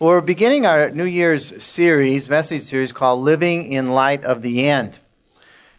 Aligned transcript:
Well, 0.00 0.12
we're 0.12 0.22
beginning 0.22 0.64
our 0.64 0.88
New 0.88 1.04
Year's 1.04 1.62
series, 1.62 2.26
message 2.26 2.62
series 2.62 2.90
called 2.90 3.20
Living 3.20 3.70
in 3.70 3.90
Light 3.90 4.24
of 4.24 4.40
the 4.40 4.66
End. 4.66 4.98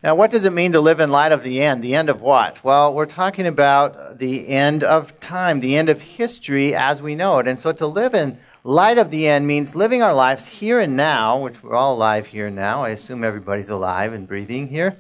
Now, 0.03 0.13
what 0.13 0.29
does 0.29 0.45
it 0.45 0.53
mean 0.53 0.73
to 0.73 0.79
live 0.79 0.99
in 0.99 1.09
light 1.09 1.31
of 1.31 1.41
the 1.41 1.59
end? 1.63 1.83
The 1.83 1.95
end 1.95 2.07
of 2.07 2.21
what? 2.21 2.63
Well, 2.63 2.93
we're 2.93 3.07
talking 3.07 3.47
about 3.47 4.19
the 4.19 4.47
end 4.47 4.83
of 4.83 5.19
time, 5.19 5.59
the 5.59 5.75
end 5.75 5.89
of 5.89 6.01
history 6.01 6.75
as 6.75 7.01
we 7.01 7.15
know 7.15 7.39
it. 7.39 7.47
And 7.47 7.59
so 7.59 7.71
to 7.71 7.87
live 7.87 8.13
in 8.13 8.37
light 8.63 8.99
of 8.99 9.09
the 9.09 9.27
end 9.27 9.47
means 9.47 9.73
living 9.73 10.03
our 10.03 10.13
lives 10.13 10.45
here 10.45 10.79
and 10.79 10.95
now, 10.95 11.41
which 11.41 11.63
we're 11.63 11.73
all 11.73 11.95
alive 11.95 12.27
here 12.27 12.51
now. 12.51 12.83
I 12.83 12.89
assume 12.89 13.23
everybody's 13.23 13.69
alive 13.69 14.13
and 14.13 14.27
breathing 14.27 14.67
here. 14.67 14.97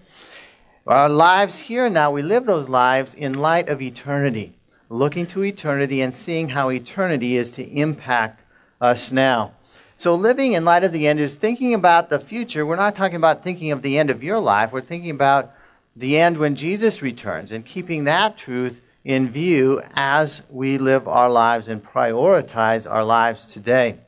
Our 0.87 1.09
lives 1.09 1.59
here 1.59 1.85
and 1.85 1.93
now, 1.93 2.09
we 2.09 2.23
live 2.23 2.47
those 2.47 2.69
lives 2.69 3.13
in 3.13 3.35
light 3.35 3.69
of 3.69 3.83
eternity, 3.83 4.55
looking 4.89 5.27
to 5.27 5.43
eternity 5.43 6.01
and 6.01 6.15
seeing 6.15 6.49
how 6.49 6.69
eternity 6.69 7.35
is 7.35 7.51
to 7.51 7.63
impact 7.69 8.40
us 8.81 9.11
now. 9.11 9.53
So, 9.97 10.15
living 10.15 10.53
in 10.53 10.65
light 10.65 10.83
of 10.83 10.91
the 10.91 11.07
end 11.07 11.19
is 11.19 11.35
thinking 11.35 11.75
about 11.75 12.09
the 12.09 12.19
future. 12.19 12.65
We're 12.65 12.75
not 12.75 12.95
talking 12.95 13.17
about 13.17 13.43
thinking 13.43 13.71
of 13.71 13.83
the 13.83 13.99
end 13.99 14.09
of 14.09 14.23
your 14.23 14.39
life. 14.39 14.71
We're 14.71 14.81
thinking 14.81 15.11
about 15.11 15.53
the 15.95 16.17
end 16.17 16.37
when 16.37 16.55
Jesus 16.55 17.03
returns 17.03 17.51
and 17.51 17.63
keeping 17.63 18.05
that 18.05 18.35
truth 18.35 18.81
in 19.03 19.29
view 19.29 19.81
as 19.93 20.41
we 20.49 20.79
live 20.79 21.07
our 21.07 21.29
lives 21.29 21.67
and 21.67 21.83
prioritize 21.83 22.89
our 22.89 23.05
lives 23.05 23.45
today. 23.45 23.99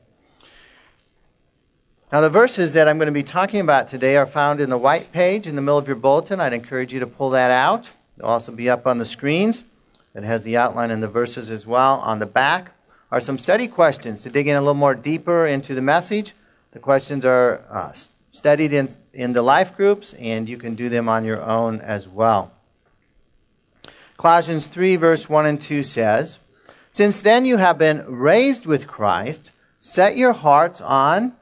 Now, 2.12 2.20
the 2.20 2.30
verses 2.30 2.72
that 2.72 2.88
I'm 2.88 2.98
going 2.98 3.06
to 3.06 3.12
be 3.12 3.22
talking 3.22 3.60
about 3.60 3.88
today 3.88 4.16
are 4.16 4.26
found 4.26 4.60
in 4.60 4.70
the 4.70 4.78
white 4.78 5.12
page 5.12 5.46
in 5.46 5.54
the 5.54 5.60
middle 5.60 5.78
of 5.78 5.86
your 5.86 5.96
bulletin. 5.96 6.40
I'd 6.40 6.52
encourage 6.52 6.92
you 6.92 7.00
to 7.00 7.06
pull 7.06 7.30
that 7.30 7.50
out. 7.50 7.90
They'll 8.16 8.26
also 8.26 8.50
be 8.50 8.68
up 8.68 8.86
on 8.86 8.98
the 8.98 9.06
screens. 9.06 9.62
It 10.14 10.24
has 10.24 10.42
the 10.42 10.56
outline 10.56 10.90
and 10.90 11.02
the 11.02 11.08
verses 11.08 11.50
as 11.50 11.66
well 11.66 12.00
on 12.00 12.18
the 12.18 12.26
back 12.26 12.72
are 13.14 13.20
some 13.20 13.38
study 13.38 13.68
questions 13.68 14.24
to 14.24 14.28
dig 14.28 14.48
in 14.48 14.56
a 14.56 14.60
little 14.60 14.74
more 14.74 14.96
deeper 14.96 15.46
into 15.46 15.72
the 15.72 15.80
message. 15.80 16.32
The 16.72 16.80
questions 16.80 17.24
are 17.24 17.64
uh, 17.70 17.92
studied 18.32 18.72
in, 18.72 18.88
in 19.12 19.34
the 19.34 19.40
life 19.40 19.76
groups, 19.76 20.14
and 20.14 20.48
you 20.48 20.56
can 20.56 20.74
do 20.74 20.88
them 20.88 21.08
on 21.08 21.24
your 21.24 21.40
own 21.40 21.80
as 21.80 22.08
well. 22.08 22.50
Colossians 24.16 24.66
3, 24.66 24.96
verse 24.96 25.28
1 25.28 25.46
and 25.46 25.60
2 25.62 25.84
says, 25.84 26.38
Since 26.90 27.20
then 27.20 27.44
you 27.44 27.58
have 27.58 27.78
been 27.78 28.04
raised 28.04 28.66
with 28.66 28.88
Christ, 28.88 29.52
set 29.78 30.16
your 30.16 30.32
hearts 30.32 30.80
on 30.80 31.34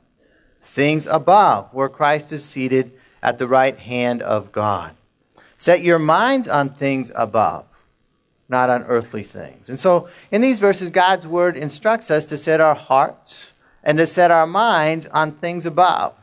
things 0.67 1.07
above, 1.07 1.71
where 1.73 1.89
Christ 1.89 2.33
is 2.33 2.45
seated 2.45 2.93
at 3.23 3.39
the 3.39 3.49
right 3.49 3.79
hand 3.79 4.21
of 4.21 4.53
God. 4.53 4.95
Set 5.57 5.83
your 5.83 5.99
minds 5.99 6.49
on 6.49 6.69
things 6.69 7.11
above 7.15 7.65
not 8.53 8.71
on 8.71 8.85
earthly 8.85 9.25
things. 9.25 9.69
And 9.69 9.81
so, 9.81 10.09
in 10.31 10.41
these 10.41 10.61
verses, 10.61 10.91
God's 10.91 11.27
word 11.27 11.57
instructs 11.57 12.11
us 12.11 12.27
to 12.27 12.37
set 12.37 12.61
our 12.61 12.77
hearts 12.77 13.53
and 13.83 13.99
to 13.99 14.07
set 14.07 14.31
our 14.31 14.47
minds 14.47 15.07
on 15.07 15.33
things 15.33 15.67
above, 15.67 16.15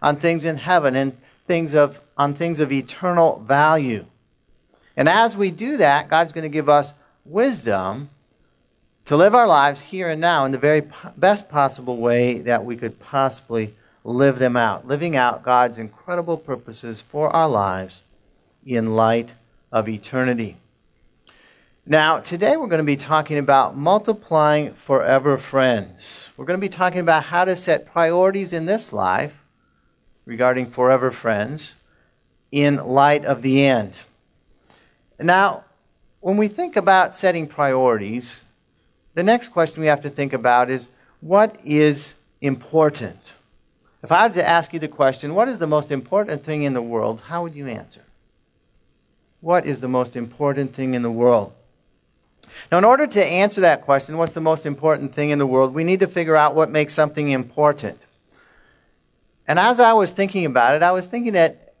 on 0.00 0.16
things 0.16 0.44
in 0.44 0.56
heaven, 0.56 0.96
and 0.96 1.14
things 1.46 1.74
of, 1.74 2.00
on 2.16 2.32
things 2.32 2.60
of 2.60 2.72
eternal 2.72 3.40
value. 3.40 4.06
And 4.96 5.08
as 5.08 5.36
we 5.36 5.50
do 5.50 5.76
that, 5.76 6.08
God's 6.08 6.32
going 6.32 6.44
to 6.44 6.48
give 6.48 6.68
us 6.68 6.92
wisdom 7.24 8.08
to 9.06 9.16
live 9.16 9.34
our 9.34 9.48
lives 9.48 9.82
here 9.82 10.08
and 10.08 10.20
now 10.20 10.44
in 10.44 10.52
the 10.52 10.58
very 10.58 10.84
best 11.16 11.48
possible 11.48 11.96
way 11.96 12.38
that 12.38 12.64
we 12.64 12.76
could 12.76 13.00
possibly 13.00 13.74
live 14.04 14.38
them 14.38 14.56
out, 14.56 14.86
living 14.86 15.16
out 15.16 15.42
God's 15.42 15.78
incredible 15.78 16.36
purposes 16.36 17.00
for 17.00 17.28
our 17.30 17.48
lives 17.48 18.02
in 18.64 18.94
light 18.94 19.30
of 19.72 19.88
eternity. 19.88 20.56
Now, 21.84 22.20
today 22.20 22.56
we're 22.56 22.68
going 22.68 22.78
to 22.78 22.84
be 22.84 22.96
talking 22.96 23.38
about 23.38 23.76
multiplying 23.76 24.72
forever 24.74 25.36
friends. 25.36 26.28
We're 26.36 26.44
going 26.44 26.60
to 26.60 26.64
be 26.64 26.72
talking 26.72 27.00
about 27.00 27.24
how 27.24 27.44
to 27.44 27.56
set 27.56 27.86
priorities 27.86 28.52
in 28.52 28.66
this 28.66 28.92
life 28.92 29.32
regarding 30.24 30.70
forever 30.70 31.10
friends 31.10 31.74
in 32.52 32.76
light 32.76 33.24
of 33.24 33.42
the 33.42 33.64
end. 33.64 33.94
Now, 35.18 35.64
when 36.20 36.36
we 36.36 36.46
think 36.46 36.76
about 36.76 37.16
setting 37.16 37.48
priorities, 37.48 38.44
the 39.14 39.24
next 39.24 39.48
question 39.48 39.80
we 39.80 39.88
have 39.88 40.02
to 40.02 40.10
think 40.10 40.32
about 40.32 40.70
is 40.70 40.86
what 41.20 41.58
is 41.64 42.14
important? 42.40 43.32
If 44.04 44.12
I 44.12 44.22
had 44.22 44.34
to 44.34 44.48
ask 44.48 44.72
you 44.72 44.78
the 44.78 44.86
question, 44.86 45.34
what 45.34 45.48
is 45.48 45.58
the 45.58 45.66
most 45.66 45.90
important 45.90 46.44
thing 46.44 46.62
in 46.62 46.74
the 46.74 46.82
world, 46.82 47.22
how 47.22 47.42
would 47.42 47.56
you 47.56 47.66
answer? 47.66 48.02
What 49.40 49.66
is 49.66 49.80
the 49.80 49.88
most 49.88 50.14
important 50.14 50.76
thing 50.76 50.94
in 50.94 51.02
the 51.02 51.10
world? 51.10 51.54
Now, 52.70 52.78
in 52.78 52.84
order 52.84 53.06
to 53.06 53.24
answer 53.24 53.60
that 53.62 53.82
question, 53.82 54.16
what's 54.16 54.32
the 54.32 54.40
most 54.40 54.66
important 54.66 55.14
thing 55.14 55.30
in 55.30 55.38
the 55.38 55.46
world, 55.46 55.74
we 55.74 55.84
need 55.84 56.00
to 56.00 56.06
figure 56.06 56.36
out 56.36 56.54
what 56.54 56.70
makes 56.70 56.94
something 56.94 57.30
important. 57.30 58.06
And 59.46 59.58
as 59.58 59.80
I 59.80 59.92
was 59.92 60.10
thinking 60.10 60.46
about 60.46 60.74
it, 60.74 60.82
I 60.82 60.92
was 60.92 61.06
thinking 61.06 61.32
that 61.34 61.74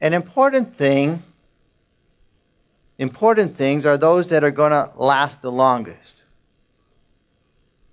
an 0.00 0.14
important 0.14 0.76
thing, 0.76 1.22
important 2.98 3.56
things 3.56 3.86
are 3.86 3.96
those 3.96 4.28
that 4.28 4.42
are 4.42 4.50
going 4.50 4.72
to 4.72 4.90
last 4.96 5.42
the 5.42 5.52
longest. 5.52 6.22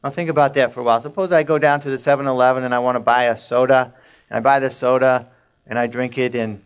Now, 0.03 0.09
think 0.09 0.30
about 0.30 0.53
that 0.53 0.74
for 0.74 0.80
a 0.80 0.84
while. 0.84 1.01
Suppose 1.01 1.31
I 1.31 1.44
go 1.44 1.59
down 1.59 1.81
to 1.81 1.90
the 1.90 2.00
7 2.00 2.25
Eleven 2.25 2.63
and 2.63 2.74
I 2.74 2.80
want 2.80 2.96
to 2.96 3.01
buy 3.01 3.25
a 3.25 3.38
soda, 3.38 3.94
and 4.30 4.38
I 4.38 4.40
buy 4.40 4.59
the 4.59 4.72
soda 4.72 5.28
and 5.68 5.78
I 5.78 5.88
drink 5.88 6.18
it 6.18 6.36
and 6.36 6.63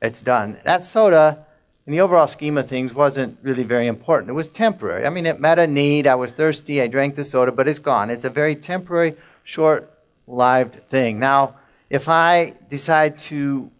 it's 0.00 0.20
done. 0.20 0.58
That 0.64 0.84
soda 0.84 1.46
in 1.86 1.92
the 1.92 2.00
overall 2.00 2.28
scheme 2.28 2.56
of 2.58 2.68
things, 2.68 2.94
wasn't 2.94 3.38
really 3.42 3.64
very 3.64 3.86
important. 3.86 4.30
It 4.30 4.34
was 4.34 4.48
temporary. 4.48 5.04
I 5.04 5.10
mean, 5.10 5.26
it 5.26 5.40
met 5.40 5.58
a 5.58 5.66
need. 5.66 6.06
I 6.06 6.14
was 6.14 6.32
thirsty. 6.32 6.80
I 6.80 6.86
drank 6.86 7.16
the 7.16 7.24
soda, 7.24 7.50
but 7.50 7.66
it's 7.66 7.80
gone. 7.80 8.08
It's 8.10 8.24
a 8.24 8.30
very 8.30 8.54
temporary, 8.54 9.16
short 9.42 9.92
lived 10.28 10.88
thing. 10.88 11.18
Now, 11.18 11.56
if 11.90 12.08
I 12.08 12.54
decide 12.70 13.18
to 13.20 13.70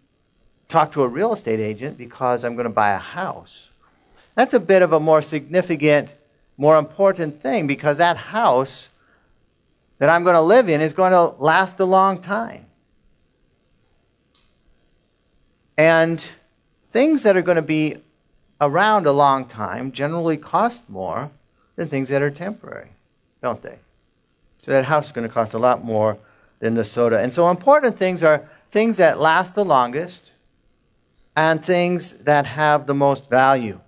talk 0.69 0.93
to 0.93 1.03
a 1.03 1.09
real 1.09 1.33
estate 1.33 1.61
agent 1.61 1.97
because 1.97 2.45
I'm 2.45 2.55
going 2.55 2.65
to 2.65 2.71
buy 2.71 2.91
a 2.91 2.99
house, 2.99 3.71
that's 4.35 4.55
a 4.55 4.61
bit 4.61 4.83
of 4.83 4.93
a 4.93 4.99
more 4.99 5.23
significant, 5.23 6.09
more 6.57 6.79
important 6.79 7.41
thing 7.41 7.67
because 7.67 7.99
that 7.99 8.17
house 8.17 8.89
that 9.99 10.09
I'm 10.09 10.25
going 10.25 10.35
to 10.35 10.41
live 10.41 10.69
in 10.69 10.81
is 10.81 10.93
going 10.93 11.12
to 11.12 11.27
last 11.43 11.79
a 11.79 11.85
long 11.85 12.21
time. 12.21 12.67
And 15.79 16.25
things 16.93 17.23
that 17.25 17.37
are 17.37 17.43
going 17.43 17.57
to 17.57 17.63
be 17.63 17.97
around 18.61 19.07
a 19.07 19.13
long 19.13 19.45
time 19.47 19.91
generally 19.91 20.37
cost 20.37 20.89
more 20.89 21.31
than 21.77 21.89
things 21.89 22.09
that 22.11 22.23
are 22.23 22.31
temporary, 22.31 22.91
don't 23.43 23.63
they? 23.63 23.79
So 24.65 24.71
that 24.71 24.85
house 24.85 25.07
is 25.07 25.13
going 25.13 25.27
to 25.27 25.33
cost 25.33 25.55
a 25.55 25.59
lot 25.59 25.85
more 25.85 26.19
than 26.61 26.75
the 26.75 26.85
soda. 26.85 27.19
And 27.19 27.33
so 27.33 27.51
important 27.51 27.99
things 27.99 28.23
are 28.23 28.49
things 28.71 28.99
that 28.99 29.19
last 29.19 29.55
the 29.55 29.65
longest 29.65 30.31
and 31.35 31.65
things 31.65 32.13
that 32.13 32.47
have 32.47 32.87
the 32.87 32.95
most 32.95 33.29
value. 33.29 33.81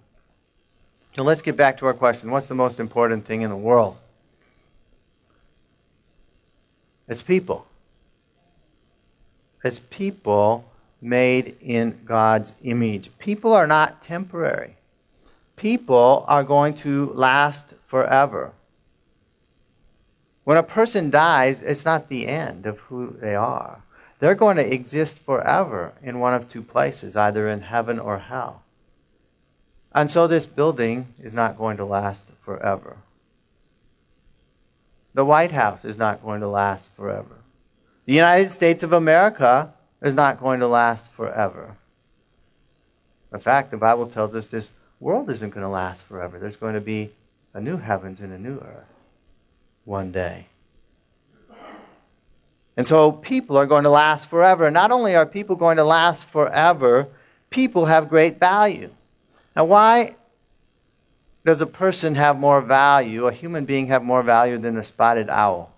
So 1.14 1.22
let's 1.22 1.42
get 1.42 1.56
back 1.56 1.78
to 1.78 1.86
our 1.86 1.94
question. 1.94 2.30
What's 2.30 2.48
the 2.48 2.54
most 2.54 2.80
important 2.80 3.24
thing 3.24 3.42
in 3.42 3.50
the 3.50 3.56
world? 3.56 3.96
It's 7.06 7.22
people. 7.22 7.66
It's 9.62 9.78
people 9.90 10.64
made 11.04 11.56
in 11.60 12.00
God's 12.04 12.54
image. 12.62 13.10
People 13.18 13.52
are 13.52 13.66
not 13.66 14.02
temporary, 14.02 14.76
people 15.56 16.24
are 16.26 16.42
going 16.42 16.74
to 16.74 17.12
last 17.12 17.74
forever. 17.86 18.52
When 20.44 20.56
a 20.56 20.62
person 20.62 21.10
dies, 21.10 21.62
it's 21.62 21.84
not 21.84 22.08
the 22.08 22.26
end 22.26 22.66
of 22.66 22.78
who 22.80 23.16
they 23.20 23.34
are. 23.34 23.82
They're 24.18 24.34
going 24.34 24.56
to 24.56 24.72
exist 24.72 25.18
forever 25.18 25.92
in 26.02 26.18
one 26.18 26.34
of 26.34 26.48
two 26.48 26.62
places, 26.62 27.16
either 27.16 27.48
in 27.48 27.60
heaven 27.60 27.98
or 27.98 28.18
hell. 28.18 28.62
And 29.92 30.10
so 30.10 30.26
this 30.26 30.46
building 30.46 31.08
is 31.22 31.34
not 31.34 31.58
going 31.58 31.76
to 31.76 31.84
last 31.84 32.24
forever. 32.42 32.96
The 35.12 35.26
White 35.26 35.52
House 35.52 35.84
is 35.84 35.98
not 35.98 36.22
going 36.22 36.40
to 36.40 36.48
last 36.48 36.88
forever. 36.96 37.36
The 38.06 38.14
United 38.14 38.50
States 38.50 38.82
of 38.82 38.92
America 38.92 39.73
is 40.04 40.14
not 40.14 40.38
going 40.38 40.60
to 40.60 40.68
last 40.68 41.10
forever. 41.12 41.76
In 43.32 43.40
fact, 43.40 43.70
the 43.70 43.76
Bible 43.76 44.06
tells 44.06 44.34
us 44.34 44.46
this 44.46 44.70
world 45.00 45.30
isn't 45.30 45.50
going 45.50 45.64
to 45.64 45.68
last 45.68 46.04
forever. 46.04 46.38
There's 46.38 46.56
going 46.56 46.74
to 46.74 46.80
be 46.80 47.10
a 47.54 47.60
new 47.60 47.78
heavens 47.78 48.20
and 48.20 48.32
a 48.32 48.38
new 48.38 48.58
earth 48.58 48.84
one 49.84 50.12
day. 50.12 50.46
And 52.76 52.86
so 52.86 53.12
people 53.12 53.56
are 53.56 53.66
going 53.66 53.84
to 53.84 53.90
last 53.90 54.28
forever. 54.28 54.70
Not 54.70 54.90
only 54.90 55.14
are 55.14 55.26
people 55.26 55.56
going 55.56 55.78
to 55.78 55.84
last 55.84 56.26
forever, 56.26 57.08
people 57.50 57.86
have 57.86 58.08
great 58.08 58.38
value. 58.38 58.90
Now, 59.56 59.64
why 59.64 60.16
does 61.44 61.60
a 61.60 61.66
person 61.66 62.16
have 62.16 62.38
more 62.38 62.60
value, 62.60 63.26
a 63.26 63.32
human 63.32 63.64
being 63.64 63.86
have 63.86 64.02
more 64.02 64.22
value 64.22 64.58
than 64.58 64.76
a 64.76 64.84
spotted 64.84 65.30
owl? 65.30 65.73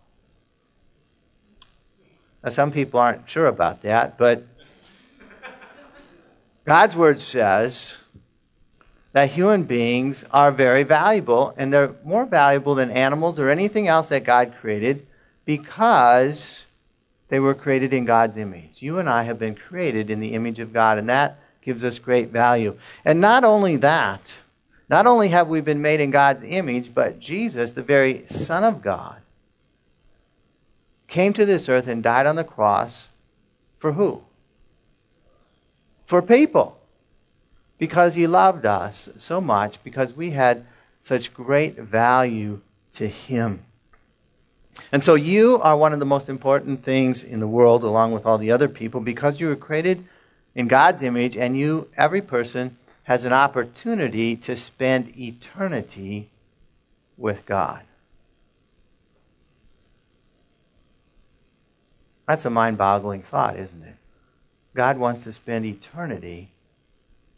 Now, 2.46 2.50
some 2.50 2.70
people 2.70 3.00
aren't 3.00 3.28
sure 3.28 3.48
about 3.48 3.82
that, 3.82 4.16
but 4.16 4.46
God's 6.64 6.94
word 6.94 7.20
says 7.20 7.96
that 9.10 9.32
human 9.32 9.64
beings 9.64 10.24
are 10.30 10.52
very 10.52 10.84
valuable, 10.84 11.54
and 11.56 11.72
they're 11.72 11.96
more 12.04 12.24
valuable 12.24 12.76
than 12.76 12.92
animals 12.92 13.40
or 13.40 13.50
anything 13.50 13.88
else 13.88 14.10
that 14.10 14.22
God 14.22 14.54
created 14.60 15.08
because 15.44 16.66
they 17.30 17.40
were 17.40 17.52
created 17.52 17.92
in 17.92 18.04
God's 18.04 18.36
image. 18.36 18.76
You 18.76 19.00
and 19.00 19.10
I 19.10 19.24
have 19.24 19.40
been 19.40 19.56
created 19.56 20.08
in 20.08 20.20
the 20.20 20.34
image 20.34 20.60
of 20.60 20.72
God, 20.72 20.98
and 20.98 21.08
that 21.08 21.40
gives 21.62 21.82
us 21.82 21.98
great 21.98 22.28
value. 22.28 22.78
And 23.04 23.20
not 23.20 23.42
only 23.42 23.74
that, 23.78 24.34
not 24.88 25.08
only 25.08 25.30
have 25.30 25.48
we 25.48 25.60
been 25.62 25.82
made 25.82 25.98
in 25.98 26.12
God's 26.12 26.44
image, 26.44 26.94
but 26.94 27.18
Jesus, 27.18 27.72
the 27.72 27.82
very 27.82 28.24
Son 28.28 28.62
of 28.62 28.82
God, 28.82 29.16
came 31.08 31.32
to 31.32 31.46
this 31.46 31.68
earth 31.68 31.86
and 31.86 32.02
died 32.02 32.26
on 32.26 32.36
the 32.36 32.44
cross 32.44 33.08
for 33.78 33.92
who? 33.92 34.22
For 36.06 36.22
people. 36.22 36.78
Because 37.78 38.14
he 38.14 38.26
loved 38.26 38.64
us 38.64 39.08
so 39.18 39.40
much, 39.40 39.82
because 39.84 40.14
we 40.14 40.30
had 40.30 40.64
such 41.00 41.34
great 41.34 41.76
value 41.76 42.60
to 42.94 43.06
him. 43.06 43.62
And 44.90 45.04
so 45.04 45.14
you 45.14 45.60
are 45.60 45.76
one 45.76 45.92
of 45.92 45.98
the 45.98 46.06
most 46.06 46.28
important 46.28 46.82
things 46.82 47.22
in 47.22 47.40
the 47.40 47.48
world, 47.48 47.82
along 47.82 48.12
with 48.12 48.24
all 48.24 48.38
the 48.38 48.50
other 48.50 48.68
people, 48.68 49.00
because 49.00 49.40
you 49.40 49.48
were 49.48 49.56
created 49.56 50.04
in 50.54 50.68
God's 50.68 51.02
image, 51.02 51.36
and 51.36 51.56
you, 51.56 51.88
every 51.96 52.22
person, 52.22 52.78
has 53.04 53.24
an 53.24 53.32
opportunity 53.32 54.36
to 54.36 54.56
spend 54.56 55.16
eternity 55.16 56.30
with 57.16 57.44
God. 57.46 57.82
That's 62.26 62.44
a 62.44 62.50
mind 62.50 62.78
boggling 62.78 63.22
thought, 63.22 63.56
isn't 63.56 63.82
it? 63.82 63.96
God 64.74 64.98
wants 64.98 65.24
to 65.24 65.32
spend 65.32 65.64
eternity 65.64 66.50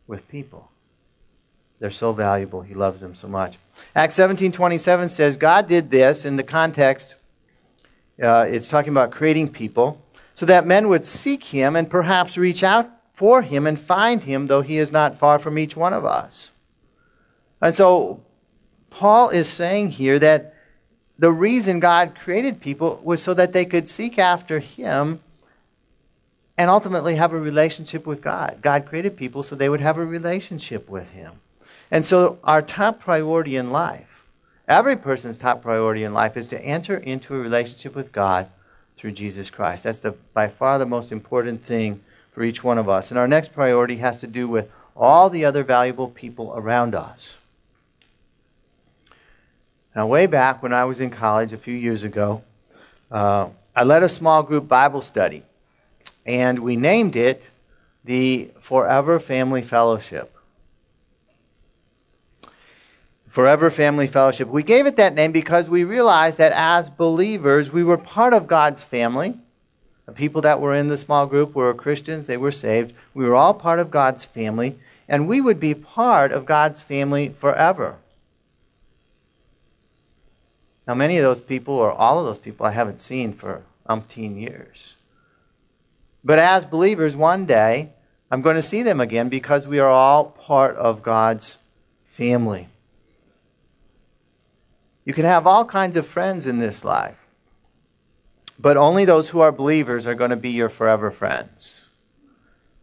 with 0.06 0.28
people. 0.28 0.70
They're 1.78 1.90
so 1.90 2.12
valuable. 2.12 2.62
He 2.62 2.74
loves 2.74 3.00
them 3.00 3.14
so 3.14 3.28
much. 3.28 3.56
Acts 3.94 4.16
17:27 4.16 5.10
says 5.10 5.36
God 5.36 5.68
did 5.68 5.90
this 5.90 6.24
in 6.24 6.36
the 6.36 6.42
context 6.42 7.14
uh, 8.22 8.46
it's 8.48 8.68
talking 8.68 8.90
about 8.90 9.10
creating 9.10 9.48
people 9.52 10.02
so 10.34 10.46
that 10.46 10.66
men 10.66 10.88
would 10.88 11.06
seek 11.06 11.44
him 11.44 11.76
and 11.76 11.88
perhaps 11.88 12.36
reach 12.36 12.62
out 12.62 12.90
for 13.12 13.42
him 13.42 13.66
and 13.66 13.78
find 13.78 14.24
him, 14.24 14.46
though 14.46 14.62
he 14.62 14.78
is 14.78 14.92
not 14.92 15.18
far 15.18 15.38
from 15.38 15.58
each 15.58 15.76
one 15.76 15.92
of 15.92 16.04
us. 16.04 16.50
And 17.60 17.74
so, 17.74 18.20
Paul 18.90 19.30
is 19.30 19.48
saying 19.48 19.90
here 19.90 20.18
that 20.18 20.54
the 21.18 21.32
reason 21.32 21.80
God 21.80 22.14
created 22.22 22.60
people 22.60 23.00
was 23.02 23.22
so 23.22 23.34
that 23.34 23.52
they 23.52 23.64
could 23.64 23.88
seek 23.88 24.18
after 24.18 24.60
him 24.60 25.20
and 26.56 26.70
ultimately 26.70 27.16
have 27.16 27.32
a 27.32 27.40
relationship 27.40 28.06
with 28.06 28.20
God. 28.20 28.58
God 28.62 28.86
created 28.86 29.16
people 29.16 29.42
so 29.42 29.54
they 29.54 29.68
would 29.68 29.80
have 29.80 29.98
a 29.98 30.04
relationship 30.04 30.88
with 30.88 31.10
him. 31.10 31.34
And 31.90 32.04
so, 32.04 32.38
our 32.44 32.60
top 32.60 33.00
priority 33.00 33.56
in 33.56 33.70
life 33.70 34.08
Every 34.68 34.96
person's 34.96 35.38
top 35.38 35.62
priority 35.62 36.04
in 36.04 36.12
life 36.12 36.36
is 36.36 36.46
to 36.48 36.60
enter 36.60 36.98
into 36.98 37.34
a 37.34 37.38
relationship 37.38 37.96
with 37.96 38.12
God 38.12 38.48
through 38.98 39.12
Jesus 39.12 39.48
Christ. 39.48 39.84
That's 39.84 40.00
the, 40.00 40.14
by 40.34 40.48
far 40.48 40.78
the 40.78 40.84
most 40.84 41.10
important 41.10 41.64
thing 41.64 42.02
for 42.32 42.44
each 42.44 42.62
one 42.62 42.76
of 42.76 42.86
us. 42.86 43.10
And 43.10 43.18
our 43.18 43.26
next 43.26 43.54
priority 43.54 43.96
has 43.96 44.20
to 44.20 44.26
do 44.26 44.46
with 44.46 44.70
all 44.94 45.30
the 45.30 45.42
other 45.42 45.64
valuable 45.64 46.08
people 46.08 46.52
around 46.54 46.94
us. 46.94 47.38
Now, 49.98 50.06
way 50.06 50.28
back 50.28 50.62
when 50.62 50.72
I 50.72 50.84
was 50.84 51.00
in 51.00 51.10
college 51.10 51.52
a 51.52 51.58
few 51.58 51.74
years 51.74 52.04
ago, 52.04 52.44
uh, 53.10 53.48
I 53.74 53.82
led 53.82 54.04
a 54.04 54.08
small 54.08 54.44
group 54.44 54.68
Bible 54.68 55.02
study, 55.02 55.42
and 56.24 56.60
we 56.60 56.76
named 56.76 57.16
it 57.16 57.48
the 58.04 58.52
Forever 58.60 59.18
Family 59.18 59.60
Fellowship. 59.60 60.32
Forever 63.26 63.72
Family 63.72 64.06
Fellowship. 64.06 64.46
We 64.46 64.62
gave 64.62 64.86
it 64.86 64.94
that 64.98 65.14
name 65.14 65.32
because 65.32 65.68
we 65.68 65.82
realized 65.82 66.38
that 66.38 66.52
as 66.52 66.88
believers, 66.88 67.72
we 67.72 67.82
were 67.82 67.98
part 67.98 68.32
of 68.34 68.46
God's 68.46 68.84
family. 68.84 69.34
The 70.06 70.12
people 70.12 70.42
that 70.42 70.60
were 70.60 70.76
in 70.76 70.86
the 70.86 70.96
small 70.96 71.26
group 71.26 71.56
were 71.56 71.74
Christians, 71.74 72.28
they 72.28 72.36
were 72.36 72.52
saved. 72.52 72.94
We 73.14 73.24
were 73.24 73.34
all 73.34 73.52
part 73.52 73.80
of 73.80 73.90
God's 73.90 74.24
family, 74.24 74.78
and 75.08 75.26
we 75.26 75.40
would 75.40 75.58
be 75.58 75.74
part 75.74 76.30
of 76.30 76.46
God's 76.46 76.82
family 76.82 77.30
forever. 77.30 77.96
Now, 80.88 80.94
many 80.94 81.18
of 81.18 81.22
those 81.22 81.40
people, 81.40 81.74
or 81.74 81.92
all 81.92 82.18
of 82.18 82.24
those 82.24 82.42
people, 82.42 82.64
I 82.64 82.70
haven't 82.70 82.98
seen 82.98 83.34
for 83.34 83.62
umpteen 83.86 84.40
years. 84.40 84.94
But 86.24 86.38
as 86.38 86.64
believers, 86.64 87.14
one 87.14 87.44
day, 87.44 87.90
I'm 88.30 88.40
going 88.40 88.56
to 88.56 88.62
see 88.62 88.82
them 88.82 88.98
again 88.98 89.28
because 89.28 89.66
we 89.66 89.78
are 89.78 89.90
all 89.90 90.24
part 90.24 90.76
of 90.76 91.02
God's 91.02 91.58
family. 92.06 92.68
You 95.04 95.12
can 95.12 95.26
have 95.26 95.46
all 95.46 95.66
kinds 95.66 95.96
of 95.96 96.06
friends 96.06 96.46
in 96.46 96.58
this 96.58 96.84
life, 96.84 97.18
but 98.58 98.78
only 98.78 99.04
those 99.04 99.28
who 99.28 99.40
are 99.40 99.52
believers 99.52 100.06
are 100.06 100.14
going 100.14 100.30
to 100.30 100.36
be 100.36 100.50
your 100.50 100.70
forever 100.70 101.10
friends. 101.10 101.84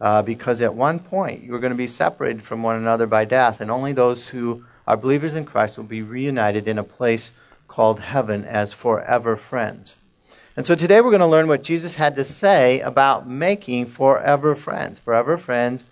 Uh, 0.00 0.22
because 0.22 0.60
at 0.60 0.74
one 0.74 0.98
point 0.98 1.42
you're 1.42 1.58
going 1.58 1.72
to 1.72 1.76
be 1.76 1.86
separated 1.86 2.42
from 2.42 2.62
one 2.62 2.76
another 2.76 3.06
by 3.06 3.24
death, 3.24 3.60
and 3.60 3.70
only 3.70 3.92
those 3.92 4.28
who 4.28 4.64
are 4.86 4.96
believers 4.96 5.34
in 5.34 5.44
Christ 5.44 5.76
will 5.76 5.84
be 5.84 6.02
reunited 6.02 6.68
in 6.68 6.78
a 6.78 6.84
place 6.84 7.32
called 7.76 8.00
heaven 8.00 8.42
as 8.46 8.72
forever 8.72 9.36
friends. 9.36 9.96
And 10.56 10.64
so 10.64 10.74
today 10.74 11.02
we're 11.02 11.10
going 11.10 11.20
to 11.20 11.26
learn 11.26 11.46
what 11.46 11.62
Jesus 11.62 11.96
had 11.96 12.16
to 12.16 12.24
say 12.24 12.80
about 12.80 13.28
making 13.28 13.84
forever 13.84 14.54
friends. 14.54 14.98
Forever 14.98 15.36
friends 15.36 15.84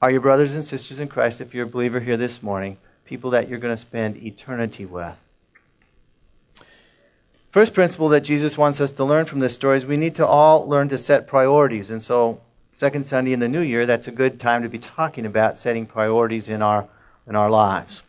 are 0.00 0.10
your 0.10 0.22
brothers 0.22 0.54
and 0.54 0.64
sisters 0.64 0.98
in 0.98 1.08
Christ 1.08 1.42
if 1.42 1.52
you're 1.52 1.66
a 1.66 1.68
believer 1.68 2.00
here 2.00 2.16
this 2.16 2.42
morning 2.42 2.78
people 3.04 3.28
that 3.32 3.50
you're 3.50 3.58
going 3.58 3.76
to 3.76 3.80
spend 3.80 4.16
eternity 4.16 4.86
with. 4.86 5.14
First 7.52 7.74
principle 7.74 8.08
that 8.08 8.22
Jesus 8.22 8.56
wants 8.56 8.80
us 8.80 8.92
to 8.92 9.04
learn 9.04 9.26
from 9.26 9.40
this 9.40 9.52
story 9.52 9.76
is 9.76 9.84
we 9.84 9.98
need 9.98 10.14
to 10.14 10.26
all 10.26 10.66
learn 10.66 10.88
to 10.88 10.96
set 10.96 11.26
priorities. 11.26 11.90
And 11.90 12.02
so, 12.02 12.40
second 12.72 13.04
Sunday 13.04 13.34
in 13.34 13.40
the 13.40 13.48
new 13.48 13.60
year, 13.60 13.84
that's 13.84 14.08
a 14.08 14.10
good 14.10 14.40
time 14.40 14.62
to 14.62 14.70
be 14.70 14.78
talking 14.78 15.26
about 15.26 15.58
setting 15.58 15.84
priorities 15.84 16.48
in 16.48 16.62
our, 16.62 16.88
in 17.26 17.36
our 17.36 17.50
lives. 17.50 18.03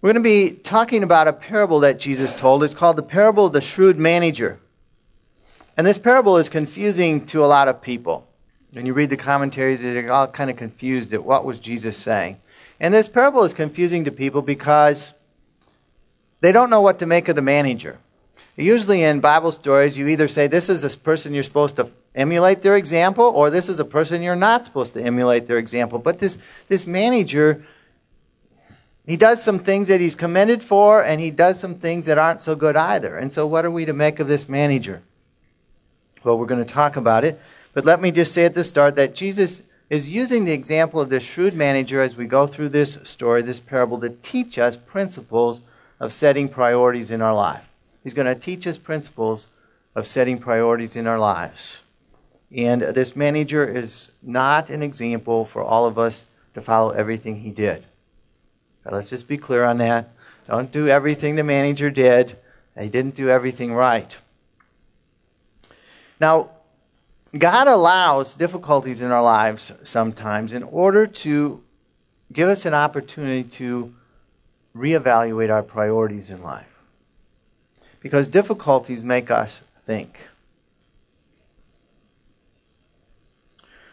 We're 0.00 0.12
going 0.12 0.22
to 0.22 0.28
be 0.28 0.50
talking 0.52 1.02
about 1.02 1.26
a 1.26 1.32
parable 1.32 1.80
that 1.80 1.98
Jesus 1.98 2.32
told. 2.32 2.62
It's 2.62 2.72
called 2.72 2.94
the 2.94 3.02
parable 3.02 3.46
of 3.46 3.52
the 3.52 3.60
shrewd 3.60 3.98
manager. 3.98 4.60
And 5.76 5.84
this 5.84 5.98
parable 5.98 6.36
is 6.36 6.48
confusing 6.48 7.26
to 7.26 7.44
a 7.44 7.46
lot 7.46 7.66
of 7.66 7.82
people. 7.82 8.28
When 8.70 8.86
you 8.86 8.94
read 8.94 9.10
the 9.10 9.16
commentaries, 9.16 9.80
they're 9.80 10.12
all 10.12 10.28
kind 10.28 10.50
of 10.50 10.56
confused 10.56 11.12
at 11.12 11.24
what 11.24 11.44
was 11.44 11.58
Jesus 11.58 11.96
saying. 11.96 12.38
And 12.78 12.94
this 12.94 13.08
parable 13.08 13.42
is 13.42 13.52
confusing 13.52 14.04
to 14.04 14.12
people 14.12 14.40
because 14.40 15.14
they 16.42 16.52
don't 16.52 16.70
know 16.70 16.80
what 16.80 17.00
to 17.00 17.06
make 17.06 17.28
of 17.28 17.34
the 17.34 17.42
manager. 17.42 17.98
Usually 18.56 19.02
in 19.02 19.18
Bible 19.18 19.50
stories, 19.50 19.98
you 19.98 20.06
either 20.06 20.28
say 20.28 20.46
this 20.46 20.68
is 20.68 20.84
a 20.84 20.96
person 20.96 21.34
you're 21.34 21.42
supposed 21.42 21.74
to 21.74 21.88
emulate 22.14 22.62
their 22.62 22.76
example, 22.76 23.24
or 23.24 23.50
this 23.50 23.68
is 23.68 23.80
a 23.80 23.84
person 23.84 24.22
you're 24.22 24.36
not 24.36 24.64
supposed 24.64 24.92
to 24.92 25.02
emulate 25.02 25.48
their 25.48 25.58
example. 25.58 25.98
But 25.98 26.20
this, 26.20 26.38
this 26.68 26.86
manager, 26.86 27.64
he 29.08 29.16
does 29.16 29.42
some 29.42 29.58
things 29.58 29.88
that 29.88 30.00
he's 30.00 30.14
commended 30.14 30.62
for, 30.62 31.02
and 31.02 31.18
he 31.18 31.30
does 31.30 31.58
some 31.58 31.76
things 31.76 32.04
that 32.04 32.18
aren't 32.18 32.42
so 32.42 32.54
good 32.54 32.76
either. 32.76 33.16
And 33.16 33.32
so, 33.32 33.46
what 33.46 33.64
are 33.64 33.70
we 33.70 33.86
to 33.86 33.94
make 33.94 34.20
of 34.20 34.28
this 34.28 34.50
manager? 34.50 35.00
Well, 36.22 36.38
we're 36.38 36.44
going 36.44 36.62
to 36.62 36.70
talk 36.70 36.94
about 36.94 37.24
it. 37.24 37.40
But 37.72 37.86
let 37.86 38.02
me 38.02 38.10
just 38.10 38.32
say 38.32 38.44
at 38.44 38.52
the 38.52 38.64
start 38.64 38.96
that 38.96 39.14
Jesus 39.14 39.62
is 39.88 40.10
using 40.10 40.44
the 40.44 40.52
example 40.52 41.00
of 41.00 41.08
this 41.08 41.22
shrewd 41.22 41.54
manager 41.54 42.02
as 42.02 42.16
we 42.16 42.26
go 42.26 42.46
through 42.46 42.68
this 42.68 42.98
story, 43.02 43.40
this 43.40 43.60
parable, 43.60 43.98
to 44.00 44.10
teach 44.10 44.58
us 44.58 44.76
principles 44.76 45.62
of 45.98 46.12
setting 46.12 46.46
priorities 46.46 47.10
in 47.10 47.22
our 47.22 47.34
life. 47.34 47.64
He's 48.04 48.12
going 48.12 48.26
to 48.26 48.38
teach 48.38 48.66
us 48.66 48.76
principles 48.76 49.46
of 49.94 50.06
setting 50.06 50.36
priorities 50.38 50.96
in 50.96 51.06
our 51.06 51.18
lives. 51.18 51.78
And 52.54 52.82
this 52.82 53.16
manager 53.16 53.64
is 53.64 54.10
not 54.22 54.68
an 54.68 54.82
example 54.82 55.46
for 55.46 55.62
all 55.62 55.86
of 55.86 55.98
us 55.98 56.26
to 56.52 56.60
follow 56.60 56.90
everything 56.90 57.40
he 57.40 57.50
did. 57.50 57.84
Let's 58.90 59.10
just 59.10 59.28
be 59.28 59.36
clear 59.36 59.64
on 59.64 59.78
that. 59.78 60.10
Don't 60.46 60.72
do 60.72 60.88
everything 60.88 61.36
the 61.36 61.42
manager 61.42 61.90
did. 61.90 62.36
He 62.78 62.88
didn't 62.88 63.14
do 63.14 63.28
everything 63.28 63.74
right. 63.74 64.16
Now, 66.20 66.50
God 67.36 67.68
allows 67.68 68.34
difficulties 68.34 69.02
in 69.02 69.10
our 69.10 69.22
lives 69.22 69.72
sometimes 69.82 70.52
in 70.52 70.62
order 70.62 71.06
to 71.06 71.62
give 72.32 72.48
us 72.48 72.64
an 72.64 72.74
opportunity 72.74 73.44
to 73.44 73.94
reevaluate 74.74 75.50
our 75.50 75.62
priorities 75.62 76.30
in 76.30 76.42
life. 76.42 76.66
Because 78.00 78.28
difficulties 78.28 79.02
make 79.02 79.30
us 79.30 79.60
think. 79.84 80.28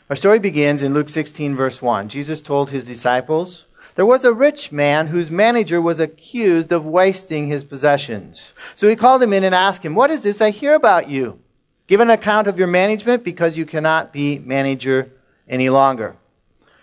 Our 0.10 0.16
story 0.16 0.38
begins 0.38 0.84
in 0.84 0.94
Luke 0.94 1.10
16, 1.10 1.56
verse 1.56 1.82
1. 1.82 2.10
Jesus 2.10 2.40
told 2.40 2.70
his 2.70 2.86
disciples, 2.86 3.66
There 3.96 4.06
was 4.06 4.26
a 4.26 4.34
rich 4.34 4.74
man 4.74 5.08
whose 5.08 5.32
manager 5.32 5.82
was 5.82 6.00
accused 6.00 6.74
of 6.74 6.86
wasting 6.86 7.48
his 7.48 7.64
possessions. 7.64 8.54
So 8.76 8.90
he 8.90 8.96
called 8.98 9.24
him 9.24 9.32
in 9.32 9.46
and 9.46 9.56
asked 9.56 9.84
him, 9.84 9.96
What 9.96 10.12
is 10.12 10.22
this 10.22 10.42
I 10.42 10.50
hear 10.50 10.76
about 10.76 11.10
you? 11.10 11.40
Give 11.88 12.02
an 12.02 12.10
account 12.10 12.48
of 12.48 12.58
your 12.58 12.68
management 12.68 13.24
because 13.24 13.58
you 13.58 13.66
cannot 13.66 14.12
be 14.12 14.40
manager 14.40 15.12
any 15.48 15.70
longer. 15.70 16.18